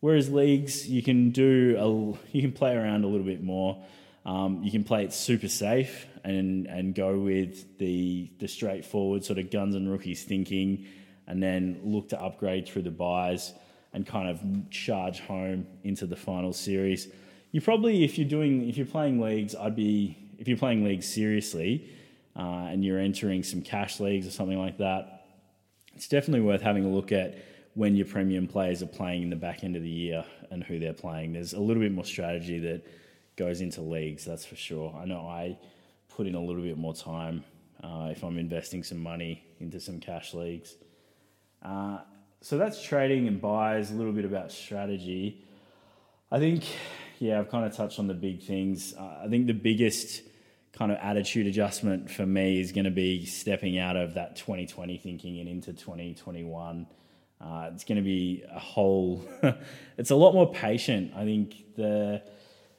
Whereas 0.00 0.30
leagues, 0.30 0.88
you 0.88 1.02
can 1.02 1.30
do 1.30 1.76
a, 1.78 2.34
you 2.36 2.42
can 2.42 2.52
play 2.52 2.74
around 2.74 3.04
a 3.04 3.06
little 3.06 3.26
bit 3.26 3.42
more. 3.42 3.82
Um, 4.24 4.62
you 4.62 4.70
can 4.70 4.84
play 4.84 5.04
it 5.04 5.12
super 5.12 5.48
safe 5.48 6.06
and 6.24 6.66
and 6.66 6.94
go 6.94 7.18
with 7.18 7.78
the 7.78 8.30
the 8.38 8.48
straightforward 8.48 9.24
sort 9.24 9.38
of 9.38 9.50
guns 9.50 9.74
and 9.74 9.90
rookies 9.90 10.24
thinking, 10.24 10.86
and 11.26 11.42
then 11.42 11.80
look 11.84 12.08
to 12.10 12.20
upgrade 12.20 12.66
through 12.66 12.82
the 12.82 12.90
buys 12.90 13.52
and 13.92 14.06
kind 14.06 14.28
of 14.28 14.70
charge 14.70 15.20
home 15.20 15.66
into 15.84 16.06
the 16.06 16.16
final 16.16 16.52
series. 16.52 17.08
You 17.52 17.60
probably, 17.60 18.04
if 18.04 18.18
you're 18.18 18.28
doing, 18.28 18.68
if 18.68 18.76
you're 18.76 18.86
playing 18.86 19.20
leagues, 19.20 19.54
I'd 19.54 19.76
be 19.76 20.16
if 20.38 20.48
you're 20.48 20.56
playing 20.56 20.84
leagues 20.84 21.06
seriously 21.06 21.90
uh, 22.36 22.68
and 22.70 22.84
you're 22.84 22.98
entering 22.98 23.42
some 23.42 23.60
cash 23.60 24.00
leagues 24.00 24.26
or 24.26 24.30
something 24.30 24.58
like 24.58 24.78
that, 24.78 25.26
it's 25.94 26.08
definitely 26.08 26.40
worth 26.40 26.62
having 26.62 26.84
a 26.84 26.88
look 26.88 27.12
at 27.12 27.36
when 27.74 27.96
your 27.96 28.06
premium 28.06 28.46
players 28.46 28.82
are 28.82 28.86
playing 28.86 29.22
in 29.22 29.30
the 29.30 29.36
back 29.36 29.62
end 29.62 29.76
of 29.76 29.82
the 29.82 29.88
year 29.88 30.24
and 30.50 30.64
who 30.64 30.78
they're 30.78 30.92
playing. 30.92 31.32
There's 31.32 31.52
a 31.52 31.60
little 31.60 31.82
bit 31.82 31.92
more 31.92 32.04
strategy 32.04 32.58
that 32.60 32.84
goes 33.36 33.60
into 33.60 33.80
leagues, 33.80 34.24
that's 34.24 34.44
for 34.44 34.56
sure. 34.56 34.94
I 35.00 35.04
know 35.04 35.20
I 35.20 35.58
put 36.08 36.26
in 36.26 36.34
a 36.34 36.40
little 36.40 36.62
bit 36.62 36.76
more 36.76 36.94
time 36.94 37.44
uh, 37.82 38.08
if 38.10 38.22
I'm 38.22 38.38
investing 38.38 38.82
some 38.82 38.98
money 38.98 39.44
into 39.60 39.80
some 39.80 40.00
cash 40.00 40.34
leagues. 40.34 40.74
Uh, 41.62 41.98
so 42.40 42.58
that's 42.58 42.82
trading 42.82 43.28
and 43.28 43.40
buys, 43.40 43.90
a 43.90 43.94
little 43.94 44.12
bit 44.12 44.24
about 44.24 44.50
strategy. 44.50 45.44
I 46.30 46.38
think, 46.38 46.64
yeah, 47.18 47.38
I've 47.38 47.50
kind 47.50 47.64
of 47.64 47.74
touched 47.74 47.98
on 47.98 48.06
the 48.06 48.14
big 48.14 48.42
things. 48.42 48.94
Uh, 48.94 49.20
I 49.24 49.28
think 49.28 49.46
the 49.46 49.54
biggest 49.54 50.22
kind 50.72 50.90
of 50.90 50.98
attitude 50.98 51.46
adjustment 51.46 52.10
for 52.10 52.24
me 52.24 52.60
is 52.60 52.72
going 52.72 52.84
to 52.84 52.90
be 52.90 53.26
stepping 53.26 53.78
out 53.78 53.96
of 53.96 54.14
that 54.14 54.36
2020 54.36 54.98
thinking 54.98 55.38
and 55.40 55.48
into 55.48 55.72
2021. 55.72 56.86
Uh, 57.40 57.70
it's 57.72 57.84
going 57.84 57.96
to 57.96 58.04
be 58.04 58.44
a 58.54 58.58
whole. 58.58 59.24
it's 59.98 60.10
a 60.10 60.16
lot 60.16 60.34
more 60.34 60.52
patient. 60.52 61.12
I 61.16 61.24
think 61.24 61.74
the 61.76 62.22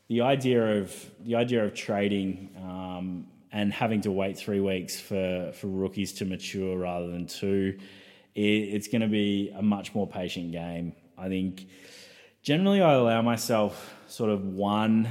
the 0.08 0.22
idea 0.22 0.82
of 0.82 1.12
the 1.22 1.36
idea 1.36 1.64
of 1.64 1.74
trading 1.74 2.50
um, 2.58 3.28
and 3.52 3.74
having 3.74 4.02
to 4.02 4.12
wait 4.12 4.38
three 4.38 4.60
weeks 4.60 5.00
for 5.00 5.52
for 5.54 5.68
rookies 5.68 6.14
to 6.14 6.26
mature 6.26 6.78
rather 6.78 7.08
than 7.08 7.26
two, 7.26 7.78
it, 8.36 8.42
it's 8.42 8.88
going 8.88 9.02
to 9.02 9.08
be 9.08 9.52
a 9.56 9.62
much 9.62 9.96
more 9.96 10.08
patient 10.08 10.52
game. 10.52 10.94
I 11.18 11.28
think 11.28 11.68
generally 12.44 12.82
I 12.82 12.94
allow 12.94 13.22
myself 13.22 13.96
sort 14.08 14.30
of 14.30 14.46
one 14.46 15.08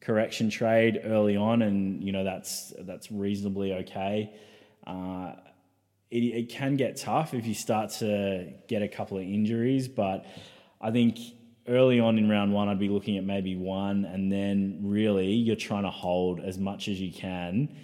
correction 0.00 0.50
trade 0.50 1.00
early 1.04 1.36
on, 1.36 1.62
and 1.62 2.02
you 2.02 2.12
know 2.12 2.24
that's 2.24 2.72
that's 2.80 3.12
reasonably 3.12 3.74
okay. 3.74 4.32
Uh, 4.86 5.32
it, 6.10 6.18
it 6.18 6.48
can 6.48 6.76
get 6.76 6.96
tough 6.96 7.34
if 7.34 7.46
you 7.46 7.54
start 7.54 7.90
to 7.98 8.52
get 8.68 8.82
a 8.82 8.88
couple 8.88 9.18
of 9.18 9.24
injuries, 9.24 9.88
but 9.88 10.24
I 10.80 10.90
think 10.90 11.18
early 11.68 11.98
on 11.98 12.18
in 12.18 12.28
round 12.28 12.52
one, 12.52 12.68
I'd 12.68 12.78
be 12.78 12.88
looking 12.88 13.16
at 13.16 13.24
maybe 13.24 13.56
one, 13.56 14.04
and 14.04 14.30
then 14.30 14.80
really 14.82 15.32
you're 15.32 15.56
trying 15.56 15.82
to 15.82 15.90
hold 15.90 16.40
as 16.40 16.58
much 16.58 16.88
as 16.88 17.00
you 17.00 17.12
can 17.12 17.76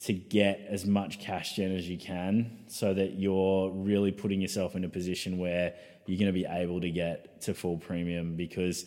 to 0.00 0.12
get 0.12 0.66
as 0.68 0.86
much 0.86 1.20
cash 1.20 1.56
gen 1.56 1.76
as 1.76 1.88
you 1.88 1.98
can 1.98 2.58
so 2.68 2.94
that 2.94 3.18
you're 3.18 3.70
really 3.70 4.10
putting 4.10 4.40
yourself 4.40 4.74
in 4.74 4.84
a 4.84 4.88
position 4.88 5.36
where 5.36 5.74
you're 6.06 6.18
going 6.18 6.26
to 6.26 6.32
be 6.32 6.46
able 6.46 6.80
to 6.80 6.90
get 6.90 7.40
to 7.42 7.52
full 7.52 7.76
premium 7.76 8.34
because 8.34 8.86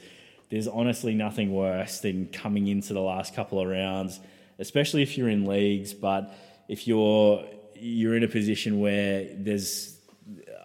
there's 0.49 0.67
honestly 0.67 1.13
nothing 1.13 1.53
worse 1.53 1.99
than 1.99 2.27
coming 2.27 2.67
into 2.67 2.93
the 2.93 2.99
last 2.99 3.35
couple 3.35 3.59
of 3.59 3.67
rounds, 3.67 4.19
especially 4.57 5.03
if 5.03 5.17
you're 5.17 5.29
in 5.29 5.45
leagues. 5.45 5.93
But 5.93 6.33
if 6.67 6.87
you're 6.87 7.45
you're 7.83 8.15
in 8.15 8.23
a 8.23 8.27
position 8.27 8.79
where 8.79 9.27
there's 9.35 9.97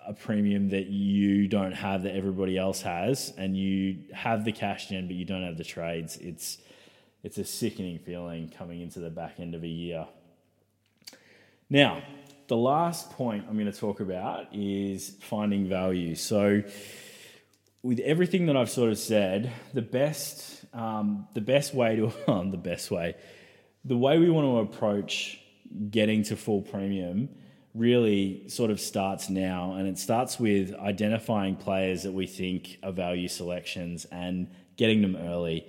a 0.06 0.14
premium 0.14 0.70
that 0.70 0.86
you 0.86 1.48
don't 1.48 1.72
have 1.72 2.04
that 2.04 2.14
everybody 2.14 2.56
else 2.56 2.80
has, 2.82 3.32
and 3.36 3.56
you 3.56 3.98
have 4.12 4.44
the 4.44 4.52
cash 4.52 4.88
gen 4.88 5.06
but 5.06 5.16
you 5.16 5.24
don't 5.24 5.42
have 5.42 5.58
the 5.58 5.64
trades, 5.64 6.16
it's 6.16 6.58
it's 7.24 7.36
a 7.36 7.44
sickening 7.44 7.98
feeling 7.98 8.48
coming 8.48 8.80
into 8.80 9.00
the 9.00 9.10
back 9.10 9.40
end 9.40 9.54
of 9.54 9.64
a 9.64 9.68
year. 9.68 10.06
Now, 11.68 12.02
the 12.46 12.56
last 12.56 13.10
point 13.10 13.44
I'm 13.48 13.58
going 13.58 13.70
to 13.70 13.78
talk 13.78 13.98
about 14.00 14.54
is 14.54 15.16
finding 15.20 15.68
value. 15.68 16.14
So 16.14 16.62
with 17.82 17.98
everything 18.00 18.46
that 18.46 18.56
I've 18.56 18.70
sort 18.70 18.90
of 18.90 18.98
said, 18.98 19.52
the 19.74 19.82
best 19.82 20.64
um, 20.72 21.26
the 21.34 21.40
best 21.40 21.74
way 21.74 21.96
to 21.96 22.12
the 22.50 22.60
best 22.62 22.90
way, 22.90 23.16
the 23.84 23.96
way 23.96 24.18
we 24.18 24.30
want 24.30 24.46
to 24.46 24.74
approach 24.74 25.40
getting 25.90 26.22
to 26.24 26.36
full 26.36 26.62
premium 26.62 27.28
really 27.74 28.48
sort 28.48 28.70
of 28.70 28.80
starts 28.80 29.30
now, 29.30 29.74
and 29.74 29.88
it 29.88 29.98
starts 29.98 30.40
with 30.40 30.74
identifying 30.74 31.56
players 31.56 32.02
that 32.02 32.12
we 32.12 32.26
think 32.26 32.78
are 32.82 32.92
value 32.92 33.28
selections 33.28 34.06
and 34.06 34.48
getting 34.76 35.02
them 35.02 35.16
early. 35.16 35.66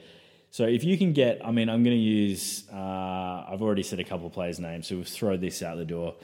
So 0.52 0.66
if 0.66 0.84
you 0.84 0.98
can 0.98 1.14
get, 1.14 1.46
I 1.46 1.52
mean, 1.52 1.70
I'm 1.70 1.84
going 1.84 1.96
to 1.96 2.02
use. 2.02 2.64
Uh, 2.74 3.46
I've 3.48 3.62
already 3.62 3.84
said 3.84 4.00
a 4.00 4.04
couple 4.04 4.26
of 4.26 4.34
players' 4.34 4.60
names, 4.60 4.88
so 4.88 4.96
we'll 4.96 5.06
throw 5.06 5.38
this 5.38 5.62
out 5.62 5.78
the 5.78 5.86
door. 5.86 6.16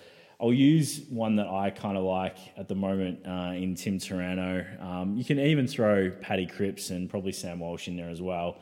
I'll 0.42 0.54
use 0.54 1.02
one 1.10 1.38
that 1.38 1.48
I 1.48 1.70
kind 1.70 1.98
of 1.98 2.04
like 2.04 2.38
at 2.58 2.68
the 2.68 2.76
moment 2.76 3.26
uh, 3.26 3.54
in 3.56 3.76
Tim 3.76 4.00
Taranto. 4.00 4.66
Um, 4.82 5.16
you 5.16 5.24
can 5.24 5.40
even 5.40 5.68
throw 5.68 6.12
Paddy 6.12 6.46
Cripps 6.46 6.90
and 6.90 7.10
probably 7.10 7.32
Sam 7.32 7.60
Walsh 7.60 7.88
in 7.88 7.96
there 7.96 8.10
as 8.10 8.22
well. 8.22 8.58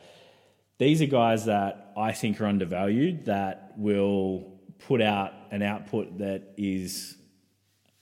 These 0.78 1.02
are 1.02 1.06
guys 1.06 1.46
that 1.46 1.92
I 1.96 2.12
think 2.12 2.40
are 2.40 2.46
undervalued 2.46 3.24
that 3.24 3.72
will 3.76 4.53
put 4.80 5.00
out 5.00 5.32
an 5.50 5.62
output 5.62 6.18
that 6.18 6.52
is 6.56 7.16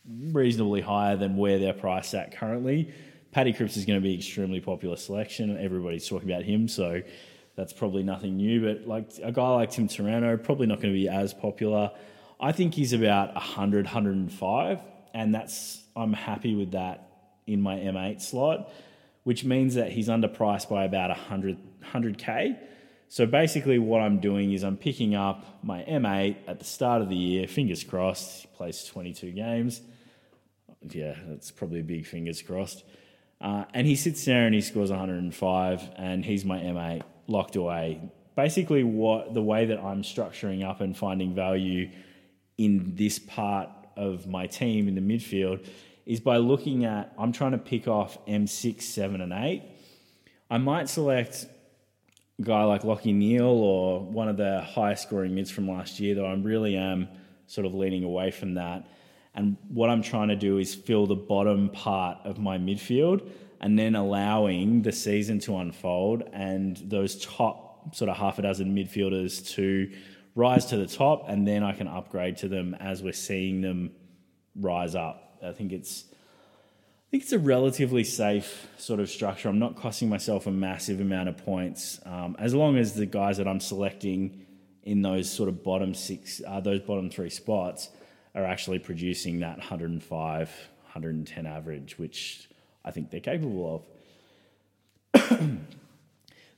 reasonably 0.09 0.81
higher 0.81 1.17
than 1.17 1.37
where 1.37 1.59
they're 1.59 1.73
priced 1.73 2.15
at 2.15 2.37
currently. 2.37 2.93
Paddy 3.31 3.53
Cripps 3.53 3.77
is 3.77 3.85
going 3.85 3.99
to 3.99 4.03
be 4.03 4.15
extremely 4.15 4.61
popular 4.61 4.97
selection. 4.97 5.57
Everybody's 5.59 6.07
talking 6.07 6.31
about 6.31 6.43
him, 6.43 6.69
so 6.69 7.01
that's 7.57 7.73
probably 7.73 8.03
nothing 8.03 8.37
new. 8.37 8.61
But 8.63 8.87
like 8.87 9.11
a 9.23 9.33
guy 9.33 9.49
like 9.51 9.71
Tim 9.71 9.89
Taranto, 9.89 10.37
probably 10.37 10.67
not 10.67 10.81
going 10.81 10.93
to 10.93 10.99
be 10.99 11.09
as 11.09 11.33
popular. 11.33 11.91
I 12.41 12.53
think 12.53 12.75
he's 12.75 12.93
about 12.93 13.35
100, 13.35 13.87
105, 13.87 14.81
and 15.15 15.35
that's 15.35 15.81
I'm 15.97 16.13
happy 16.13 16.55
with 16.55 16.73
that 16.73 17.09
in 17.47 17.61
my 17.61 17.77
M8 17.77 18.21
slot, 18.21 18.73
which 19.25 19.45
means 19.45 19.75
that 19.75 19.93
he's 19.93 20.09
underpriced 20.09 20.69
by 20.69 20.85
about 20.85 21.11
100, 21.11 21.59
100k. 21.93 22.59
So 23.13 23.27
basically, 23.27 23.79
what 23.79 24.01
I'm 24.01 24.21
doing 24.21 24.55
is 24.55 24.63
I'm 24.63 24.79
picking 24.79 25.15
up 25.15 25.63
my 25.63 25.83
M8 25.83 26.35
at 26.49 26.59
the 26.59 26.65
start 26.65 27.03
of 27.03 27.11
the 27.11 27.15
year. 27.15 27.47
Fingers 27.47 27.85
crossed, 27.85 28.51
plays 28.55 28.87
22 28.87 29.33
games. 29.33 29.83
Yeah, 30.81 31.17
that's 31.29 31.51
probably 31.51 31.81
a 31.81 31.83
big 31.83 32.07
fingers 32.07 32.41
crossed. 32.41 32.85
Uh, 33.39 33.67
and 33.75 33.87
he 33.87 33.97
sits 33.97 34.25
there 34.25 34.47
and 34.47 34.55
he 34.55 34.63
scores 34.63 34.89
105, 34.89 35.91
and 35.97 36.25
he's 36.25 36.47
my 36.47 36.59
M8 36.59 37.03
locked 37.27 37.55
away. 37.55 38.01
Basically, 38.35 38.83
what 38.83 39.35
the 39.35 39.43
way 39.43 39.67
that 39.67 39.81
I'm 39.81 40.01
structuring 40.01 40.67
up 40.67 40.81
and 40.81 40.97
finding 40.97 41.35
value 41.35 41.91
in 42.57 42.95
this 42.95 43.19
part 43.19 43.69
of 43.95 44.27
my 44.27 44.47
team 44.47 44.89
in 44.89 44.95
the 44.95 45.03
midfield 45.03 45.67
is 46.07 46.21
by 46.21 46.39
looking 46.39 46.87
at, 46.87 47.13
I'm 47.19 47.33
trying 47.33 47.53
to 47.53 47.59
pick 47.59 47.87
off 47.87 48.17
M6, 48.25 48.81
7, 48.81 49.21
and 49.21 49.35
8. 49.35 49.63
I 50.51 50.57
might 50.57 50.89
select 50.89 51.45
guy 52.43 52.65
like 52.65 52.83
Lachie 52.83 53.15
Neale 53.15 53.45
or 53.45 54.01
one 54.01 54.29
of 54.29 54.37
the 54.37 54.61
highest 54.61 55.05
scoring 55.05 55.35
mids 55.35 55.51
from 55.51 55.69
last 55.69 55.99
year, 56.01 56.15
though 56.15 56.27
I 56.27 56.35
really 56.35 56.77
am 56.77 57.09
sort 57.47 57.67
of 57.67 57.75
leaning 57.75 58.05
away 58.05 58.31
from 58.31 58.55
that. 58.55 58.87
And 59.35 59.57
what 59.69 59.89
I'm 59.89 60.03
trying 60.03 60.29
to 60.29 60.37
do 60.37 60.59
is 60.59 60.75
fill 60.75 61.07
the 61.07 61.17
bottom 61.17 61.71
part 61.71 62.19
of 62.25 62.39
my 62.39 62.59
midfield 62.59 63.31
and 63.61 63.79
then 63.79 63.95
allowing 63.95 64.83
the 64.83 64.93
season 64.93 65.39
to 65.41 65.57
unfold 65.57 66.25
and 66.33 66.77
those 66.79 67.25
top 67.25 67.95
sort 67.95 68.09
of 68.09 68.17
half 68.17 68.39
a 68.39 68.43
dozen 68.43 68.75
midfielders 68.75 69.49
to 69.55 69.91
rise 70.35 70.67
to 70.67 70.77
the 70.77 70.87
top, 70.87 71.29
and 71.29 71.47
then 71.47 71.63
I 71.63 71.73
can 71.73 71.87
upgrade 71.87 72.37
to 72.39 72.49
them 72.49 72.75
as 72.81 73.03
we're 73.03 73.13
seeing 73.13 73.61
them 73.61 73.93
rise 74.57 74.95
up. 74.95 75.39
I 75.45 75.53
think 75.53 75.73
it's 75.73 76.05
think 77.13 77.25
it's 77.25 77.33
a 77.33 77.39
relatively 77.39 78.05
safe 78.05 78.67
sort 78.79 78.99
of 78.99 79.11
structure. 79.11 79.51
I'm 79.51 79.59
not 79.59 79.77
costing 79.77 80.09
myself 80.09 80.47
a 80.47 80.51
massive 80.51 80.99
amount 80.99 81.29
of 81.29 81.37
points 81.37 82.01
um, 82.07 82.35
as 82.39 82.55
long 82.55 82.79
as 82.79 82.95
the 82.95 83.05
guys 83.05 83.37
that 83.37 83.47
I'm 83.47 83.61
selecting 83.61 84.47
in 84.85 85.03
those 85.03 85.31
sort 85.31 85.51
of 85.51 85.63
bottom 85.63 85.93
six, 85.93 86.41
uh, 86.49 86.61
those 86.61 86.81
bottom 86.81 87.11
three 87.11 87.29
spots 87.29 87.91
are 88.35 88.47
actually 88.47 88.79
producing 88.79 89.41
that 89.41 89.59
105, 89.59 90.49
110 90.49 91.47
average, 91.47 91.99
which 91.99 92.49
I 92.83 92.93
think 92.93 93.11
they're 93.11 93.21
capable 93.21 93.85
of. 95.13 95.29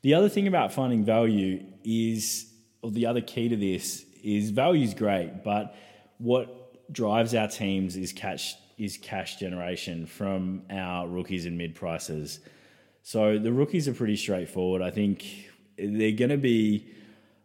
the 0.02 0.14
other 0.14 0.28
thing 0.28 0.46
about 0.46 0.72
finding 0.72 1.04
value 1.04 1.64
is 1.82 2.46
or 2.80 2.92
the 2.92 3.06
other 3.06 3.20
key 3.20 3.48
to 3.48 3.56
this 3.56 4.06
is 4.22 4.50
value 4.50 4.84
is 4.84 4.94
great, 4.94 5.42
but 5.42 5.74
what 6.18 6.92
drives 6.92 7.34
our 7.34 7.48
teams 7.48 7.96
is 7.96 8.12
cash 8.12 8.54
is 8.78 8.96
cash 8.96 9.36
generation 9.36 10.06
from 10.06 10.62
our 10.70 11.08
rookies 11.08 11.46
and 11.46 11.56
mid 11.56 11.74
prices. 11.74 12.40
So 13.02 13.38
the 13.38 13.52
rookies 13.52 13.86
are 13.88 13.94
pretty 13.94 14.16
straightforward. 14.16 14.82
I 14.82 14.90
think 14.90 15.24
they're 15.76 16.12
going 16.12 16.30
to 16.30 16.38
be 16.38 16.94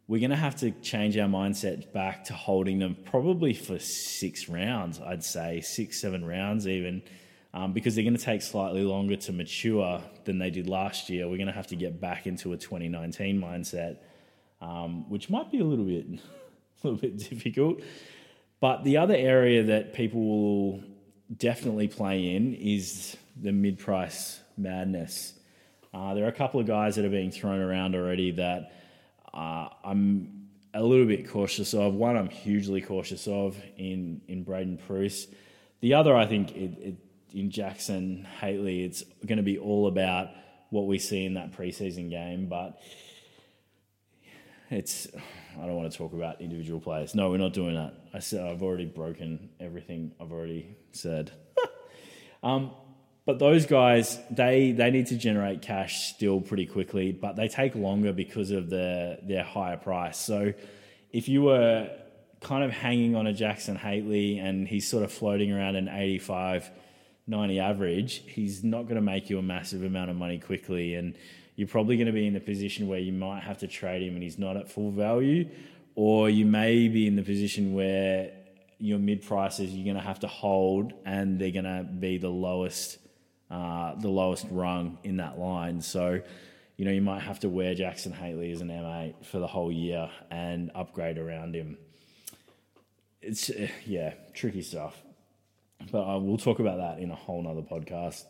we're 0.10 0.20
going 0.20 0.32
to 0.32 0.36
have 0.36 0.56
to 0.56 0.72
change 0.72 1.16
our 1.20 1.28
mindset 1.28 1.94
back 1.94 2.24
to 2.26 2.34
holding 2.34 2.80
them 2.80 2.98
probably 3.06 3.54
for 3.54 3.78
six 3.78 4.50
rounds, 4.50 5.00
I'd 5.00 5.24
say, 5.24 5.62
six, 5.62 6.02
seven 6.02 6.26
rounds 6.26 6.68
even, 6.68 7.04
um, 7.54 7.74
because 7.74 7.94
they're 7.94 8.04
going 8.04 8.18
to 8.18 8.24
take 8.24 8.42
slightly 8.42 8.82
longer 8.82 9.18
to 9.18 9.32
mature 9.32 10.02
than 10.26 10.40
they 10.40 10.50
did 10.50 10.68
last 10.68 11.12
year. 11.12 11.28
We're 11.28 11.38
going 11.38 11.46
to 11.46 11.54
have 11.54 11.68
to 11.68 11.76
get 11.76 12.02
back 12.02 12.26
into 12.26 12.54
a 12.54 12.58
2019 12.58 13.40
mindset, 13.40 13.98
um, 14.62 15.08
which 15.12 15.30
might 15.30 15.52
be 15.52 15.60
a 15.60 15.64
little 15.64 15.86
bit, 15.86 16.08
a 16.84 16.88
little 16.88 17.00
bit 17.00 17.18
difficult. 17.30 17.82
But 18.60 18.84
the 18.84 18.98
other 18.98 19.16
area 19.16 19.62
that 19.66 19.94
people 19.94 20.26
will 20.26 20.84
definitely 21.38 21.88
play 21.88 22.36
in 22.36 22.54
is 22.56 23.18
the 23.42 23.52
mid-price 23.52 24.40
madness. 24.58 25.34
Uh, 25.94 26.14
there 26.14 26.26
are 26.26 26.30
a 26.30 26.34
couple 26.34 26.60
of 26.60 26.68
guys 26.68 26.96
that 26.96 27.06
are 27.06 27.10
being 27.10 27.32
thrown 27.32 27.60
around 27.60 27.96
already 27.96 28.32
that 28.32 28.72
uh, 29.34 29.70
I'm 29.84 30.48
a 30.74 30.84
little 30.84 31.06
bit 31.06 31.30
cautious 31.30 31.74
of. 31.74 31.96
One, 31.96 32.16
I'm 32.16 32.30
hugely 32.30 32.82
cautious 32.82 33.28
of 33.28 33.58
in 33.78 34.22
in 34.28 34.44
Braydon 34.44 34.78
Preuss. 34.78 35.28
The 35.82 35.94
other, 35.94 36.16
I 36.16 36.26
think, 36.26 36.52
it, 36.56 36.78
it, 36.80 36.96
in 37.34 37.50
Jackson 37.50 38.28
Hately, 38.42 38.86
it's 38.86 39.04
going 39.26 39.38
to 39.38 39.44
be 39.44 39.58
all 39.58 39.88
about 39.88 40.30
what 40.70 40.88
we 40.88 41.00
see 41.00 41.26
in 41.26 41.36
that 41.36 41.54
preseason 41.54 42.10
game. 42.10 42.48
But 42.48 42.80
it's 44.70 45.08
I 45.62 45.66
don't 45.66 45.76
want 45.76 45.92
to 45.92 45.98
talk 45.98 46.14
about 46.14 46.42
individual 46.42 46.80
players. 46.80 47.16
No, 47.16 47.30
we're 47.30 47.38
not 47.38 47.54
doing 47.54 47.76
that. 47.76 47.94
I 48.14 48.20
said 48.20 48.46
I've 48.46 48.64
already 48.64 48.86
broken 48.86 49.50
everything 49.60 50.12
I've 50.20 50.32
already 50.32 50.78
said. 50.92 51.32
um, 52.44 52.72
but 53.26 53.40
those 53.40 53.66
guys, 53.66 54.20
they 54.32 54.72
they 54.72 54.90
need 54.90 55.08
to 55.08 55.18
generate 55.18 55.62
cash 55.62 56.14
still 56.14 56.42
pretty 56.42 56.66
quickly, 56.66 57.12
but 57.12 57.36
they 57.36 57.48
take 57.48 57.76
longer 57.76 58.14
because 58.14 58.52
of 58.52 58.70
their 58.70 59.18
their 59.22 59.44
higher 59.44 59.78
price. 59.78 60.18
So 60.18 60.54
if 61.12 61.28
you 61.28 61.44
were 61.44 61.90
kind 62.42 62.64
of 62.64 62.72
hanging 62.72 63.16
on 63.16 63.28
a 63.28 63.34
Jackson 63.34 63.78
Hately 63.78 64.40
and 64.40 64.68
he's 64.68 64.88
sort 64.88 65.04
of 65.04 65.12
floating 65.12 65.52
around 65.52 65.76
an 65.76 65.90
85, 65.90 66.70
90 67.28 67.60
average, 67.60 68.24
he's 68.28 68.64
not 68.64 68.84
going 68.84 68.96
to 68.96 69.02
make 69.02 69.30
you 69.30 69.38
a 69.38 69.42
massive 69.42 69.84
amount 69.84 70.10
of 70.10 70.16
money 70.16 70.40
quickly. 70.40 70.96
And 70.96 71.16
you're 71.60 71.68
probably 71.68 71.98
going 71.98 72.08
to 72.08 72.14
be 72.14 72.26
in 72.26 72.38
a 72.38 72.40
position 72.40 72.88
where 72.88 73.00
you 73.00 73.12
might 73.12 73.42
have 73.42 73.58
to 73.58 73.68
trade 73.68 74.02
him 74.02 74.14
and 74.14 74.24
he's 74.24 74.40
not 74.40 74.56
at 74.56 74.72
full 74.72 74.92
value, 74.92 75.46
or 75.94 76.30
you 76.30 76.46
may 76.46 76.88
be 76.88 77.06
in 77.06 77.18
the 77.18 77.22
position 77.22 77.74
where 77.74 78.32
your 78.78 78.98
mid 78.98 79.22
prices 79.22 79.74
you're 79.74 79.84
going 79.84 80.02
to 80.02 80.08
have 80.08 80.22
to 80.22 80.28
hold 80.28 80.94
and 81.06 81.38
they're 81.38 81.52
going 81.52 81.66
to 81.66 81.84
be 81.84 82.18
the 82.18 82.30
lowest 82.30 82.98
uh, 83.52 83.94
the 83.96 84.08
lowest 84.08 84.46
rung 84.50 85.00
in 85.04 85.18
that 85.18 85.38
line. 85.38 85.82
So, 85.82 86.22
you 86.78 86.86
know, 86.86 86.92
you 86.92 87.02
might 87.02 87.24
have 87.24 87.42
to 87.42 87.50
wear 87.50 87.76
Jackson 87.76 88.14
Hately 88.14 88.54
as 88.54 88.62
an 88.62 88.70
M8 88.70 89.26
for 89.26 89.40
the 89.40 89.48
whole 89.48 89.72
year 89.72 90.10
and 90.32 90.72
upgrade 90.76 91.18
around 91.18 91.56
him. 91.56 91.78
It's, 93.22 93.50
uh, 93.50 93.68
yeah, 93.86 94.14
tricky 94.34 94.62
stuff. 94.62 94.96
But 95.92 96.04
uh, 96.04 96.20
we'll 96.20 96.38
talk 96.38 96.60
about 96.60 96.78
that 96.78 97.04
in 97.04 97.12
a 97.12 97.16
whole 97.16 97.44
nother 97.44 97.64
podcast. 97.64 98.24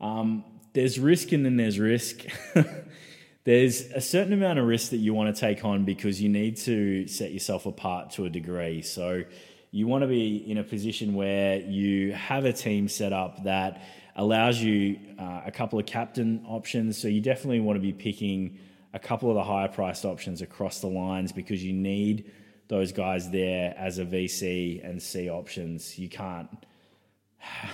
Um, 0.00 0.44
there's 0.72 0.98
risk 0.98 1.32
and 1.32 1.44
then 1.44 1.56
there's 1.56 1.78
risk. 1.78 2.24
there's 3.44 3.82
a 3.92 4.00
certain 4.00 4.32
amount 4.32 4.58
of 4.58 4.66
risk 4.66 4.90
that 4.90 4.98
you 4.98 5.14
want 5.14 5.34
to 5.34 5.40
take 5.40 5.64
on 5.64 5.84
because 5.84 6.20
you 6.20 6.28
need 6.28 6.56
to 6.58 7.06
set 7.06 7.32
yourself 7.32 7.66
apart 7.66 8.10
to 8.12 8.24
a 8.24 8.30
degree. 8.30 8.82
So 8.82 9.24
you 9.70 9.86
want 9.86 10.02
to 10.02 10.08
be 10.08 10.36
in 10.50 10.58
a 10.58 10.64
position 10.64 11.14
where 11.14 11.60
you 11.60 12.12
have 12.12 12.44
a 12.44 12.52
team 12.52 12.88
set 12.88 13.12
up 13.12 13.44
that 13.44 13.82
allows 14.16 14.60
you 14.60 14.98
uh, 15.18 15.42
a 15.46 15.50
couple 15.50 15.78
of 15.78 15.86
captain 15.86 16.44
options. 16.46 16.98
So 16.98 17.08
you 17.08 17.20
definitely 17.20 17.60
want 17.60 17.76
to 17.76 17.80
be 17.80 17.92
picking 17.92 18.58
a 18.94 18.98
couple 18.98 19.30
of 19.30 19.34
the 19.34 19.44
higher 19.44 19.68
priced 19.68 20.04
options 20.04 20.42
across 20.42 20.80
the 20.80 20.86
lines 20.86 21.32
because 21.32 21.64
you 21.64 21.72
need 21.72 22.30
those 22.68 22.92
guys 22.92 23.30
there 23.30 23.74
as 23.76 23.98
a 23.98 24.04
VC 24.04 24.86
and 24.86 25.02
C 25.02 25.30
options. 25.30 25.98
You 25.98 26.08
can't 26.08 26.48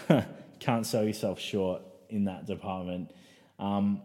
can't 0.60 0.86
sell 0.86 1.04
yourself 1.04 1.38
short 1.38 1.82
in 2.10 2.24
that 2.24 2.46
department. 2.46 3.12
Um, 3.58 4.02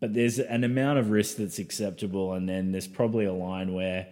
but 0.00 0.14
there's 0.14 0.38
an 0.38 0.64
amount 0.64 0.98
of 0.98 1.10
risk 1.10 1.36
that's 1.36 1.58
acceptable, 1.58 2.32
and 2.32 2.48
then 2.48 2.72
there's 2.72 2.88
probably 2.88 3.26
a 3.26 3.32
line 3.32 3.74
where 3.74 4.08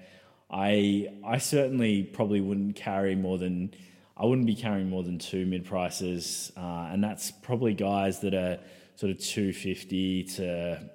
I 0.51 1.09
I 1.25 1.39
certainly 1.39 2.03
probably 2.03 2.41
wouldn't 2.41 2.77
carry 2.77 3.15
more 3.15 3.39
than 3.39 3.75
I 4.17 4.27
wouldn't 4.27 4.47
be 4.47 4.55
carrying 4.55 4.91
more 4.91 5.03
than 5.03 5.19
two 5.19 5.47
mid 5.47 5.65
prices, 5.65 6.53
uh, 6.57 6.89
and 6.91 7.03
that's 7.03 7.31
probably 7.31 7.75
guys 7.75 8.21
that 8.21 8.35
are 8.35 8.59
sort 8.97 9.13
of 9.13 9.21
250 9.21 10.25
to 10.25 10.91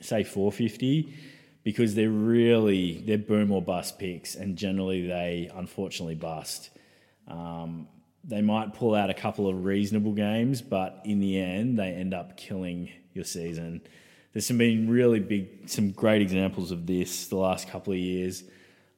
say 0.00 0.24
450 0.24 1.14
because 1.62 1.94
they're 1.94 2.10
really 2.10 3.02
they're 3.06 3.16
boom 3.16 3.52
or 3.52 3.62
bust 3.62 3.98
picks, 3.98 4.34
and 4.34 4.56
generally 4.56 5.06
they 5.06 5.50
unfortunately 5.54 6.14
bust. 6.14 6.70
Um, 7.26 7.88
they 8.26 8.40
might 8.40 8.74
pull 8.74 8.94
out 8.94 9.10
a 9.10 9.14
couple 9.14 9.48
of 9.48 9.64
reasonable 9.64 10.12
games, 10.12 10.62
but 10.62 11.00
in 11.04 11.20
the 11.20 11.38
end, 11.38 11.78
they 11.78 11.88
end 11.88 12.14
up 12.14 12.36
killing 12.36 12.90
your 13.12 13.24
season. 13.24 13.82
There's 14.32 14.46
some 14.46 14.58
been 14.58 14.88
really 14.88 15.20
big, 15.20 15.68
some 15.68 15.90
great 15.90 16.22
examples 16.22 16.70
of 16.70 16.86
this 16.86 17.28
the 17.28 17.36
last 17.36 17.68
couple 17.68 17.92
of 17.92 17.98
years. 17.98 18.44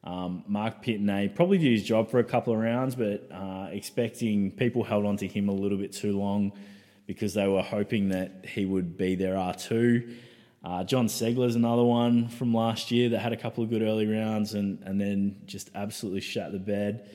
Um, 0.05 0.45
Mark 0.47 0.85
Pittonet 0.85 1.35
probably 1.35 1.59
did 1.59 1.73
his 1.73 1.83
job 1.83 2.11
for 2.11 2.21
a 2.21 2.25
couple 2.25 2.53
of 2.53 2.61
rounds, 2.61 2.95
but 2.95 3.29
uh, 3.33 3.69
expecting 3.73 4.53
people 4.53 4.85
held 4.85 5.05
on 5.05 5.17
to 5.19 5.27
him 5.27 5.49
a 5.49 5.53
little 5.53 5.79
bit 5.79 5.93
too 5.93 6.17
long 6.17 6.53
because 7.07 7.35
they 7.35 7.47
were 7.49 7.63
hoping 7.63 8.11
that 8.11 8.47
he 8.47 8.65
would 8.65 8.97
be 8.97 9.17
their 9.17 9.35
R2. 9.35 10.15
Uh, 10.65 10.85
Jon 10.85 11.07
Ceglar's 11.07 11.55
another 11.55 11.85
one 11.85 12.29
from 12.29 12.55
last 12.55 12.91
year 12.91 13.09
that 13.11 13.19
had 13.19 13.33
a 13.33 13.37
couple 13.37 13.63
of 13.63 13.71
good 13.71 13.83
early 13.83 14.07
rounds 14.07 14.55
and, 14.55 14.81
and 14.85 15.01
then 15.01 15.43
just 15.47 15.71
absolutely 15.75 16.21
shut 16.21 16.53
the 16.53 16.59
bed. 16.59 17.09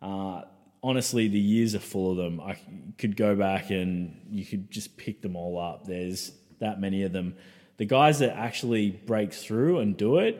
Uh, 0.00 0.42
honestly, 0.86 1.28
the 1.28 1.38
years 1.38 1.74
are 1.74 1.80
full 1.80 2.12
of 2.12 2.16
them. 2.16 2.40
I 2.40 2.58
could 2.98 3.16
go 3.16 3.34
back 3.34 3.70
and 3.70 4.20
you 4.30 4.44
could 4.44 4.70
just 4.70 4.96
pick 4.96 5.20
them 5.20 5.36
all 5.36 5.58
up. 5.58 5.86
There's 5.86 6.32
that 6.60 6.80
many 6.80 7.02
of 7.02 7.12
them. 7.12 7.36
The 7.76 7.84
guys 7.84 8.20
that 8.20 8.36
actually 8.36 8.90
break 8.90 9.32
through 9.32 9.80
and 9.80 9.96
do 9.96 10.18
it, 10.18 10.34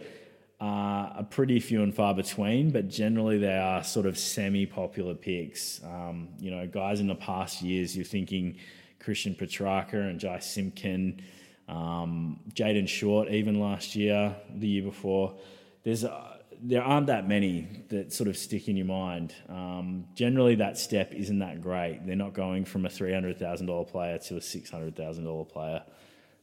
are 0.58 1.22
pretty 1.24 1.60
few 1.60 1.82
and 1.82 1.94
far 1.94 2.14
between, 2.14 2.70
but 2.70 2.88
generally 2.88 3.38
they 3.38 3.56
are 3.56 3.84
sort 3.84 4.06
of 4.06 4.18
semi-popular 4.18 5.14
picks. 5.14 5.82
Um, 5.84 6.28
you 6.38 6.50
know, 6.50 6.66
guys 6.66 7.00
in 7.00 7.08
the 7.08 7.14
past 7.14 7.62
years, 7.62 7.94
you're 7.94 8.06
thinking 8.06 8.56
Christian 8.98 9.34
Petracca 9.34 9.94
and 9.94 10.18
Jy 10.18 10.38
Simpkin, 10.40 11.20
um, 11.68 12.40
Jayden 12.54 12.88
Short, 12.88 13.28
even 13.28 13.60
last 13.60 13.94
year, 13.94 14.34
the 14.54 14.66
year 14.66 14.82
before. 14.82 15.34
There's 15.82 16.04
uh, 16.04 16.35
there 16.62 16.82
aren't 16.82 17.08
that 17.08 17.28
many 17.28 17.84
that 17.88 18.12
sort 18.12 18.28
of 18.28 18.36
stick 18.36 18.68
in 18.68 18.76
your 18.76 18.86
mind. 18.86 19.34
Um, 19.48 20.06
generally, 20.14 20.56
that 20.56 20.78
step 20.78 21.12
isn't 21.12 21.38
that 21.40 21.62
great. 21.62 22.06
They're 22.06 22.16
not 22.16 22.34
going 22.34 22.64
from 22.64 22.86
a 22.86 22.90
three 22.90 23.12
hundred 23.12 23.38
thousand 23.38 23.66
dollar 23.66 23.84
player 23.84 24.18
to 24.18 24.36
a 24.36 24.40
six 24.40 24.70
hundred 24.70 24.96
thousand 24.96 25.24
dollar 25.24 25.44
player. 25.44 25.82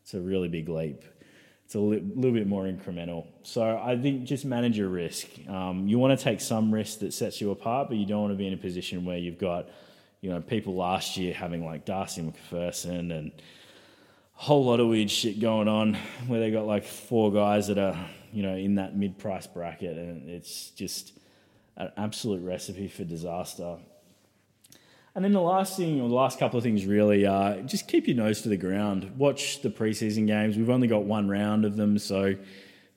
It's 0.02 0.14
a 0.14 0.22
really 0.22 0.50
big 0.50 0.70
leap 0.70 1.04
it's 1.74 1.76
a 1.76 1.80
li- 1.80 2.04
little 2.16 2.34
bit 2.34 2.48
more 2.48 2.66
incremental. 2.66 3.26
So 3.44 3.82
I 3.84 3.98
think 3.98 4.26
just 4.26 4.46
manage 4.46 4.78
your 4.78 4.90
risk. 4.90 5.28
Um, 5.48 5.88
you 5.88 5.98
want 5.98 6.18
to 6.18 6.24
take 6.24 6.42
some 6.42 6.72
risk 6.72 7.00
that 7.00 7.14
sets 7.14 7.42
you 7.42 7.52
apart, 7.52 7.88
but 7.88 7.98
you 7.98 8.06
don't 8.06 8.22
want 8.22 8.34
to 8.34 8.38
be 8.38 8.48
in 8.48 8.54
a 8.54 8.58
position 8.58 9.06
where 9.06 9.18
you've 9.18 9.40
got, 9.40 9.70
you 10.22 10.30
know, 10.30 10.40
people 10.40 10.76
last 10.76 11.18
year 11.18 11.34
having 11.34 11.66
like 11.66 11.86
Darcy 11.86 12.22
Macpherson 12.22 13.12
and 13.12 13.32
whole 14.34 14.66
lot 14.66 14.80
of 14.80 14.88
weird 14.88 15.10
shit 15.10 15.40
going 15.40 15.68
on 15.68 15.96
where 16.28 16.40
they 16.40 16.52
got 16.52 16.66
like 16.66 16.86
four 16.86 17.32
guys 17.32 17.68
that 17.68 17.78
are, 17.78 17.98
you 18.32 18.44
know, 18.44 18.56
in 18.56 18.76
that 18.76 18.96
mid 18.96 19.18
price 19.18 19.48
bracket, 19.48 19.98
and 19.98 20.30
it's 20.30 20.72
just 20.72 21.14
an 21.78 21.92
absolute 21.98 22.44
recipe 22.44 22.88
for 22.88 23.04
disaster. 23.04 23.78
And 25.16 25.24
then 25.24 25.32
the 25.32 25.42
last 25.42 25.78
thing, 25.78 26.02
or 26.02 26.10
the 26.10 26.16
last 26.16 26.40
couple 26.40 26.58
of 26.58 26.64
things, 26.64 26.88
really, 26.88 27.26
are 27.28 27.62
just 27.62 27.88
keep 27.88 28.08
your 28.08 28.18
nose 28.18 28.42
to 28.42 28.50
the 28.50 28.58
ground. 28.58 29.16
Watch 29.18 29.62
the 29.62 29.70
preseason 29.70 30.26
games. 30.26 30.58
We've 30.58 30.72
only 30.72 30.88
got 30.88 31.04
one 31.04 31.30
round 31.30 31.66
of 31.66 31.76
them, 31.76 32.00
so 32.00 32.36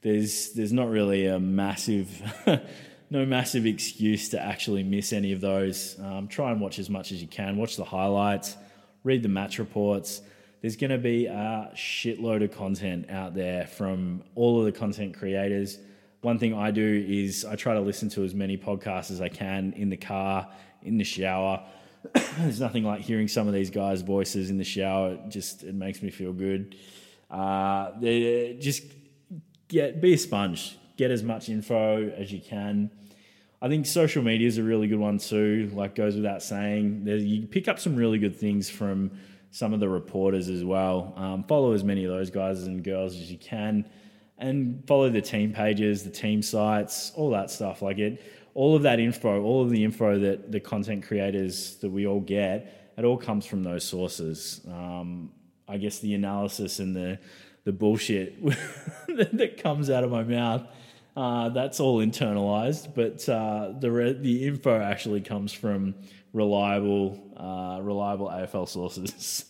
there's 0.00 0.52
there's 0.52 0.72
not 0.72 0.88
really 0.88 1.26
a 1.26 1.38
massive, 1.38 2.08
no 3.10 3.26
massive 3.26 3.66
excuse 3.66 4.30
to 4.30 4.40
actually 4.42 4.82
miss 4.82 5.12
any 5.12 5.32
of 5.32 5.42
those. 5.42 5.98
Um, 6.00 6.26
try 6.26 6.52
and 6.52 6.60
watch 6.60 6.78
as 6.78 6.88
much 6.88 7.12
as 7.12 7.20
you 7.20 7.28
can. 7.28 7.58
Watch 7.58 7.76
the 7.76 7.84
highlights. 7.84 8.56
Read 9.04 9.22
the 9.22 9.28
match 9.28 9.58
reports. 9.58 10.22
There's 10.60 10.76
going 10.76 10.90
to 10.90 10.98
be 10.98 11.26
a 11.26 11.70
shitload 11.74 12.42
of 12.42 12.52
content 12.56 13.10
out 13.10 13.34
there 13.34 13.66
from 13.66 14.22
all 14.34 14.58
of 14.58 14.64
the 14.64 14.72
content 14.72 15.16
creators. 15.16 15.78
One 16.22 16.38
thing 16.38 16.54
I 16.54 16.70
do 16.70 17.04
is 17.06 17.44
I 17.44 17.56
try 17.56 17.74
to 17.74 17.80
listen 17.80 18.08
to 18.10 18.24
as 18.24 18.34
many 18.34 18.56
podcasts 18.56 19.10
as 19.10 19.20
I 19.20 19.28
can 19.28 19.72
in 19.76 19.90
the 19.90 19.96
car, 19.96 20.48
in 20.82 20.98
the 20.98 21.04
shower 21.04 21.64
there's 22.38 22.60
nothing 22.60 22.84
like 22.84 23.00
hearing 23.00 23.28
some 23.28 23.48
of 23.48 23.54
these 23.54 23.70
guys' 23.70 24.02
voices 24.02 24.50
in 24.50 24.58
the 24.58 24.64
shower. 24.64 25.12
It 25.12 25.28
just 25.28 25.62
it 25.62 25.74
makes 25.74 26.02
me 26.02 26.10
feel 26.10 26.32
good. 26.32 26.76
Uh, 27.30 27.92
just 28.00 28.84
get 29.68 30.00
be 30.00 30.14
a 30.14 30.18
sponge. 30.18 30.76
Get 30.96 31.10
as 31.10 31.22
much 31.22 31.48
info 31.48 32.08
as 32.10 32.32
you 32.32 32.40
can. 32.40 32.90
I 33.60 33.68
think 33.68 33.86
social 33.86 34.22
media 34.22 34.46
is 34.46 34.58
a 34.58 34.62
really 34.62 34.86
good 34.86 34.98
one 34.98 35.18
too. 35.18 35.70
Like 35.74 35.94
goes 35.94 36.14
without 36.14 36.42
saying, 36.42 37.06
you 37.06 37.46
pick 37.46 37.68
up 37.68 37.78
some 37.78 37.96
really 37.96 38.18
good 38.18 38.36
things 38.36 38.70
from 38.70 39.10
some 39.50 39.72
of 39.72 39.80
the 39.80 39.88
reporters 39.88 40.48
as 40.48 40.64
well. 40.64 41.14
Um, 41.16 41.44
follow 41.44 41.72
as 41.72 41.84
many 41.84 42.04
of 42.04 42.10
those 42.10 42.30
guys 42.30 42.64
and 42.64 42.82
girls 42.84 43.14
as 43.14 43.30
you 43.30 43.38
can. 43.38 43.88
and 44.38 44.86
follow 44.86 45.08
the 45.08 45.22
team 45.22 45.52
pages, 45.52 46.04
the 46.04 46.10
team 46.10 46.42
sites, 46.42 47.10
all 47.16 47.30
that 47.30 47.50
stuff. 47.50 47.80
Like 47.80 47.98
it, 47.98 48.22
all 48.52 48.76
of 48.76 48.82
that 48.82 49.00
info, 49.00 49.42
all 49.42 49.62
of 49.62 49.70
the 49.70 49.82
info 49.82 50.18
that 50.18 50.52
the 50.52 50.60
content 50.60 51.06
creators 51.06 51.76
that 51.76 51.90
we 51.90 52.06
all 52.06 52.20
get, 52.20 52.92
it 52.98 53.04
all 53.04 53.16
comes 53.16 53.46
from 53.46 53.62
those 53.62 53.84
sources. 53.84 54.60
Um, 54.68 55.32
I 55.68 55.78
guess 55.78 55.98
the 56.00 56.14
analysis 56.14 56.78
and 56.78 56.94
the 56.94 57.18
the 57.64 57.72
bullshit 57.72 58.40
that 59.08 59.60
comes 59.60 59.90
out 59.90 60.04
of 60.04 60.10
my 60.12 60.22
mouth, 60.22 60.62
uh, 61.16 61.48
that's 61.48 61.80
all 61.80 61.98
internalized. 61.98 62.94
But 62.94 63.28
uh, 63.28 63.72
the 63.78 63.90
re- 63.90 64.12
the 64.12 64.46
info 64.46 64.80
actually 64.80 65.20
comes 65.20 65.52
from 65.52 65.94
reliable 66.32 67.25
uh, 67.36 67.80
reliable 67.82 68.28
AFL 68.28 68.68
sources, 68.68 69.44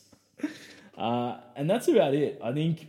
uh, 0.98 1.38
and 1.54 1.68
that's 1.68 1.88
about 1.88 2.14
it. 2.14 2.40
I 2.42 2.52
think 2.52 2.88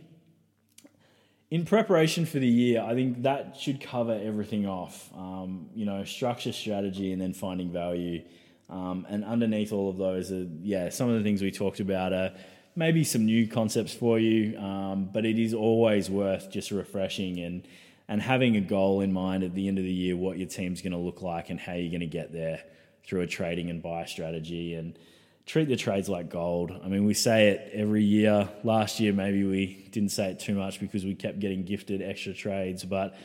in 1.50 1.64
preparation 1.64 2.26
for 2.26 2.38
the 2.38 2.46
year, 2.46 2.82
I 2.82 2.94
think 2.94 3.22
that 3.22 3.56
should 3.56 3.80
cover 3.80 4.20
everything 4.22 4.66
off. 4.66 5.10
Um, 5.16 5.70
you 5.74 5.86
know, 5.86 6.04
structure, 6.04 6.52
strategy, 6.52 7.12
and 7.12 7.20
then 7.20 7.32
finding 7.32 7.72
value. 7.72 8.22
Um, 8.68 9.06
and 9.08 9.24
underneath 9.24 9.72
all 9.72 9.88
of 9.88 9.96
those 9.96 10.30
are, 10.30 10.46
yeah, 10.62 10.90
some 10.90 11.08
of 11.08 11.16
the 11.16 11.22
things 11.22 11.40
we 11.40 11.50
talked 11.50 11.80
about 11.80 12.12
are 12.12 12.32
maybe 12.76 13.02
some 13.02 13.24
new 13.24 13.48
concepts 13.48 13.94
for 13.94 14.18
you, 14.18 14.58
um, 14.58 15.08
but 15.10 15.24
it 15.24 15.38
is 15.38 15.54
always 15.54 16.10
worth 16.10 16.50
just 16.50 16.70
refreshing 16.70 17.40
and 17.40 17.66
and 18.10 18.22
having 18.22 18.56
a 18.56 18.60
goal 18.60 19.02
in 19.02 19.12
mind 19.12 19.44
at 19.44 19.54
the 19.54 19.68
end 19.68 19.76
of 19.76 19.84
the 19.84 19.92
year, 19.92 20.16
what 20.16 20.38
your 20.38 20.48
team's 20.48 20.80
going 20.80 20.92
to 20.92 20.98
look 20.98 21.20
like 21.20 21.50
and 21.50 21.60
how 21.60 21.74
you're 21.74 21.90
going 21.90 22.00
to 22.00 22.06
get 22.06 22.32
there 22.32 22.62
through 23.06 23.22
a 23.22 23.26
trading 23.26 23.70
and 23.70 23.82
buy 23.82 24.04
strategy 24.04 24.74
and 24.74 24.98
treat 25.46 25.68
the 25.68 25.76
trades 25.76 26.08
like 26.08 26.28
gold. 26.28 26.72
I 26.84 26.88
mean, 26.88 27.04
we 27.04 27.14
say 27.14 27.48
it 27.48 27.70
every 27.72 28.04
year. 28.04 28.48
Last 28.64 29.00
year, 29.00 29.12
maybe 29.12 29.44
we 29.44 29.88
didn't 29.90 30.10
say 30.10 30.30
it 30.30 30.38
too 30.38 30.54
much 30.54 30.78
because 30.78 31.04
we 31.04 31.14
kept 31.14 31.40
getting 31.40 31.64
gifted 31.64 32.02
extra 32.02 32.34
trades, 32.34 32.84
but 32.84 33.16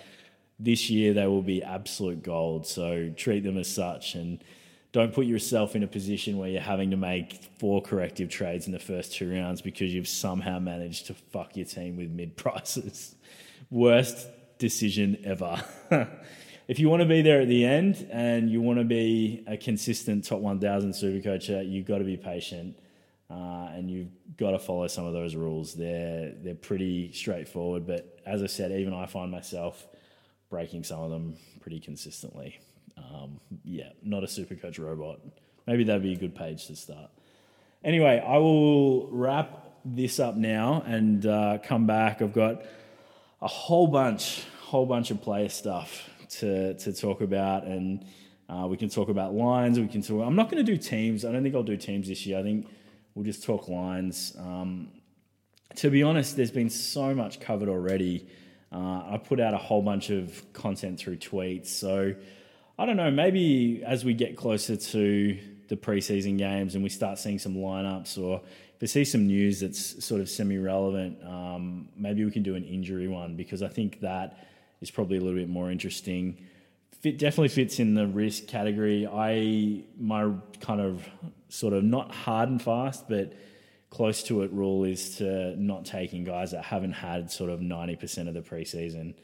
this 0.57 0.89
year 0.89 1.13
they 1.13 1.27
will 1.27 1.41
be 1.41 1.62
absolute 1.62 2.23
gold. 2.23 2.65
So 2.65 3.12
treat 3.15 3.43
them 3.43 3.57
as 3.57 3.67
such 3.67 4.15
and 4.15 4.41
don't 4.93 5.12
put 5.12 5.25
yourself 5.25 5.75
in 5.75 5.83
a 5.83 5.88
position 5.88 6.38
where 6.38 6.49
you're 6.49 6.62
having 6.62 6.91
to 6.91 6.97
make 6.97 7.33
four 7.57 7.81
corrective 7.81 8.29
trades 8.29 8.67
in 8.67 8.71
the 8.71 8.79
first 8.79 9.13
two 9.13 9.29
rounds 9.29 9.62
because 9.62 9.93
you've 9.93 10.07
somehow 10.07 10.59
managed 10.59 11.07
to 11.07 11.15
fuck 11.15 11.57
your 11.57 11.65
team 11.65 11.97
with 11.97 12.09
mid 12.09 12.38
prices. 12.38 13.15
Worst 13.69 14.27
decision 14.59 15.17
ever. 15.25 15.63
if 16.67 16.80
you 16.80 16.89
want 16.89 17.02
to 17.02 17.08
be 17.08 17.21
there 17.21 17.41
at 17.41 17.47
the 17.47 17.65
end 17.65 18.08
and 18.12 18.49
you 18.49 18.62
want 18.62 18.80
to 18.80 18.86
be 18.86 19.43
a 19.47 19.58
consistent 19.58 20.26
top 20.26 20.39
1000 20.39 20.93
super 20.93 21.21
coacher, 21.21 21.62
you've 21.62 21.86
got 21.86 21.97
to 21.97 22.04
be 22.04 22.15
patient 22.15 22.78
uh, 23.30 23.67
and 23.73 23.89
you've 23.91 24.10
got 24.38 24.52
to 24.52 24.60
follow 24.60 24.88
some 24.88 25.06
of 25.06 25.13
those 25.13 25.36
rules. 25.36 25.73
They're, 25.73 26.34
they're 26.41 26.56
pretty 26.56 27.12
straightforward, 27.12 27.86
but 27.86 28.19
as 28.26 28.41
I 28.41 28.47
said, 28.47 28.71
even 28.71 28.93
I 28.93 29.06
find 29.08 29.30
myself 29.30 29.86
breaking 30.49 30.84
some 30.84 31.02
of 31.02 31.10
them 31.10 31.36
pretty 31.62 31.80
consistently. 31.80 32.60
Um, 32.97 33.39
yeah, 33.65 33.89
not 34.02 34.23
a 34.23 34.28
super 34.28 34.56
coach 34.56 34.80
robot. 34.80 35.19
Maybe 35.67 35.84
that'd 35.84 36.04
be 36.04 36.13
a 36.13 36.17
good 36.17 36.36
page 36.36 36.67
to 36.67 36.76
start. 36.76 37.10
Anyway, 37.84 38.23
I 38.26 38.38
will 38.38 39.08
wrap 39.08 39.60
this 39.84 40.19
up 40.19 40.36
now 40.36 40.84
and 40.86 41.26
uh, 41.26 41.58
come 41.62 41.86
back. 41.88 42.21
I've 42.21 42.34
got 42.34 42.63
a 43.41 43.47
whole 43.47 43.88
bunch, 43.88 44.43
whole 44.62 44.86
bunch 44.86 45.12
of 45.12 45.21
player 45.21 45.49
stuff 45.49 46.10
to 46.39 46.73
to 46.75 46.93
talk 46.93 47.21
about, 47.21 47.65
and 47.65 48.05
uh, 48.49 48.67
we 48.67 48.77
can 48.77 48.89
talk 48.89 49.09
about 49.09 49.33
lines. 49.33 49.79
We 49.79 49.87
can 49.87 50.01
talk. 50.01 50.25
I'm 50.25 50.35
not 50.35 50.49
going 50.49 50.63
to 50.63 50.71
do 50.71 50.77
teams. 50.77 51.25
I 51.25 51.31
don't 51.31 51.43
think 51.43 51.55
I'll 51.55 51.63
do 51.63 51.77
teams 51.77 52.07
this 52.07 52.25
year. 52.25 52.39
I 52.39 52.43
think 52.43 52.67
we'll 53.15 53.25
just 53.25 53.43
talk 53.43 53.67
lines. 53.67 54.35
Um, 54.37 54.89
to 55.75 55.89
be 55.89 56.03
honest, 56.03 56.35
there's 56.35 56.51
been 56.51 56.69
so 56.69 57.13
much 57.13 57.39
covered 57.39 57.69
already. 57.69 58.27
Uh, 58.71 59.13
I 59.13 59.21
put 59.23 59.39
out 59.39 59.53
a 59.53 59.57
whole 59.57 59.81
bunch 59.81 60.09
of 60.09 60.53
content 60.53 60.99
through 60.99 61.17
tweets, 61.17 61.67
so 61.67 62.13
I 62.77 62.85
don't 62.85 62.97
know. 62.97 63.11
Maybe 63.11 63.83
as 63.85 64.03
we 64.03 64.13
get 64.13 64.35
closer 64.35 64.75
to 64.75 65.39
the 65.69 65.75
preseason 65.75 66.37
games 66.37 66.75
and 66.75 66.83
we 66.83 66.89
start 66.89 67.19
seeing 67.19 67.39
some 67.39 67.55
lineups, 67.55 68.21
or 68.21 68.41
if 68.75 68.81
we 68.81 68.87
see 68.87 69.05
some 69.05 69.27
news 69.27 69.61
that's 69.61 70.03
sort 70.03 70.21
of 70.21 70.29
semi-relevant, 70.29 71.23
um, 71.23 71.89
maybe 71.95 72.25
we 72.25 72.31
can 72.31 72.43
do 72.43 72.55
an 72.55 72.63
injury 72.63 73.07
one 73.07 73.35
because 73.35 73.63
I 73.63 73.67
think 73.67 74.01
that 74.01 74.45
is 74.83 74.91
probably 74.91 75.17
a 75.17 75.21
little 75.21 75.39
bit 75.39 75.49
more 75.49 75.71
interesting. 75.71 76.37
Fit 77.01 77.17
definitely 77.17 77.49
fits 77.49 77.79
in 77.79 77.95
the 77.95 78.05
risk 78.05 78.47
category. 78.47 79.07
I 79.07 79.83
my 79.97 80.31
kind 80.59 80.81
of 80.81 81.07
sort 81.49 81.73
of 81.73 81.83
not 81.83 82.13
hard 82.13 82.49
and 82.49 82.61
fast, 82.61 83.09
but 83.09 83.33
close 83.89 84.23
to 84.23 84.41
it 84.43 84.51
rule 84.51 84.83
is 84.83 85.17
to 85.17 85.55
not 85.59 85.85
taking 85.85 86.23
guys 86.23 86.51
that 86.51 86.63
haven't 86.63 86.93
had 86.93 87.31
sort 87.31 87.49
of 87.49 87.61
ninety 87.61 87.95
percent 87.95 88.27
of 88.29 88.35
the 88.35 88.41
preseason. 88.41 89.15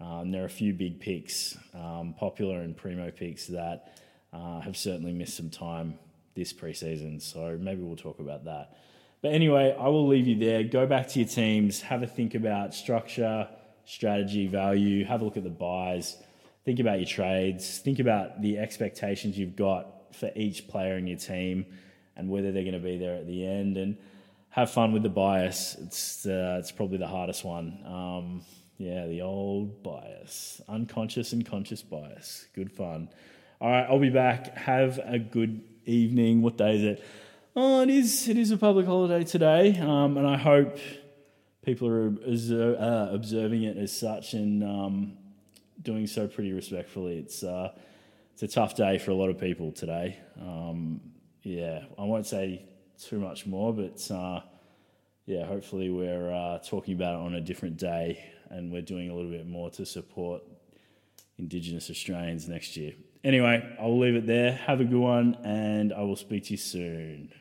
Um, 0.00 0.30
there 0.30 0.42
are 0.42 0.46
a 0.46 0.50
few 0.50 0.74
big 0.74 1.00
picks, 1.00 1.56
um, 1.74 2.14
popular 2.18 2.60
and 2.60 2.76
primo 2.76 3.10
picks 3.10 3.46
that 3.46 3.98
uh, 4.32 4.60
have 4.60 4.76
certainly 4.76 5.12
missed 5.12 5.36
some 5.36 5.48
time 5.48 5.98
this 6.34 6.52
preseason. 6.52 7.20
So 7.20 7.56
maybe 7.58 7.82
we'll 7.82 7.96
talk 7.96 8.18
about 8.18 8.44
that. 8.44 8.76
But 9.22 9.32
anyway, 9.32 9.74
I 9.78 9.88
will 9.88 10.06
leave 10.06 10.26
you 10.26 10.38
there. 10.38 10.62
Go 10.64 10.86
back 10.86 11.08
to 11.08 11.18
your 11.20 11.28
teams, 11.28 11.80
have 11.80 12.02
a 12.02 12.06
think 12.06 12.34
about 12.34 12.74
structure, 12.74 13.48
strategy, 13.86 14.46
value, 14.46 15.04
have 15.04 15.22
a 15.22 15.24
look 15.24 15.36
at 15.36 15.44
the 15.44 15.48
buys, 15.48 16.16
think 16.64 16.80
about 16.80 16.98
your 16.98 17.08
trades, 17.08 17.78
think 17.78 17.98
about 17.98 18.42
the 18.42 18.58
expectations 18.58 19.38
you've 19.38 19.56
got 19.56 20.14
for 20.14 20.30
each 20.36 20.68
player 20.68 20.98
in 20.98 21.06
your 21.06 21.18
team 21.18 21.64
and 22.16 22.28
whether 22.28 22.52
they're 22.52 22.64
going 22.64 22.74
to 22.74 22.80
be 22.80 22.98
there 22.98 23.14
at 23.14 23.26
the 23.26 23.46
end 23.46 23.76
and 23.76 23.96
have 24.50 24.70
fun 24.70 24.92
with 24.92 25.02
the 25.02 25.08
bias. 25.08 25.76
It's, 25.80 26.26
uh, 26.26 26.56
it's 26.58 26.72
probably 26.72 26.98
the 26.98 27.06
hardest 27.06 27.44
one. 27.44 27.78
Um, 27.86 28.42
yeah, 28.78 29.06
the 29.06 29.22
old 29.22 29.82
bias, 29.82 30.60
unconscious 30.68 31.32
and 31.32 31.46
conscious 31.46 31.82
bias. 31.82 32.46
Good 32.54 32.72
fun. 32.72 33.08
All 33.60 33.70
right, 33.70 33.86
I'll 33.88 33.98
be 33.98 34.10
back. 34.10 34.54
Have 34.56 34.98
a 35.02 35.18
good 35.18 35.62
evening. 35.86 36.42
What 36.42 36.58
day 36.58 36.76
is 36.76 36.82
it? 36.82 37.04
Oh, 37.54 37.82
it 37.82 37.88
is. 37.88 38.28
It 38.28 38.36
is 38.36 38.50
a 38.50 38.58
public 38.58 38.84
holiday 38.84 39.24
today, 39.24 39.78
um, 39.78 40.18
and 40.18 40.26
I 40.26 40.36
hope 40.36 40.78
people 41.66 41.88
are 41.88 42.06
uh, 42.06 43.08
observing 43.12 43.64
it 43.64 43.76
as 43.76 43.94
such 43.94 44.32
and 44.32 44.62
um, 44.62 45.18
doing 45.82 46.06
so 46.06 46.26
pretty 46.28 46.52
respectfully. 46.52 47.18
It's 47.18 47.42
uh, 47.42 47.72
it's 48.32 48.42
a 48.42 48.48
tough 48.48 48.76
day 48.76 48.98
for 48.98 49.10
a 49.10 49.14
lot 49.14 49.28
of 49.28 49.38
people 49.38 49.72
today. 49.72 50.18
Um, 50.40 51.00
yeah, 51.42 51.84
I 51.98 52.04
won't 52.04 52.26
say 52.26 52.64
too 53.02 53.18
much 53.18 53.46
more, 53.46 53.72
but 53.74 54.08
uh, 54.10 54.40
yeah, 55.26 55.44
hopefully 55.44 55.90
we're 55.90 56.32
uh, 56.32 56.58
talking 56.60 56.94
about 56.94 57.14
it 57.14 57.26
on 57.26 57.34
a 57.34 57.40
different 57.40 57.76
day 57.78 58.24
and 58.50 58.70
we're 58.70 58.82
doing 58.82 59.10
a 59.10 59.14
little 59.14 59.30
bit 59.30 59.48
more 59.48 59.70
to 59.70 59.84
support 59.84 60.42
Indigenous 61.38 61.90
Australians 61.90 62.48
next 62.48 62.76
year. 62.76 62.92
Anyway, 63.24 63.76
I'll 63.80 63.98
leave 63.98 64.14
it 64.14 64.26
there. 64.26 64.52
Have 64.52 64.80
a 64.80 64.84
good 64.84 65.00
one, 65.00 65.36
and 65.42 65.92
I 65.92 66.02
will 66.02 66.14
speak 66.14 66.44
to 66.44 66.50
you 66.52 66.56
soon. 66.58 67.32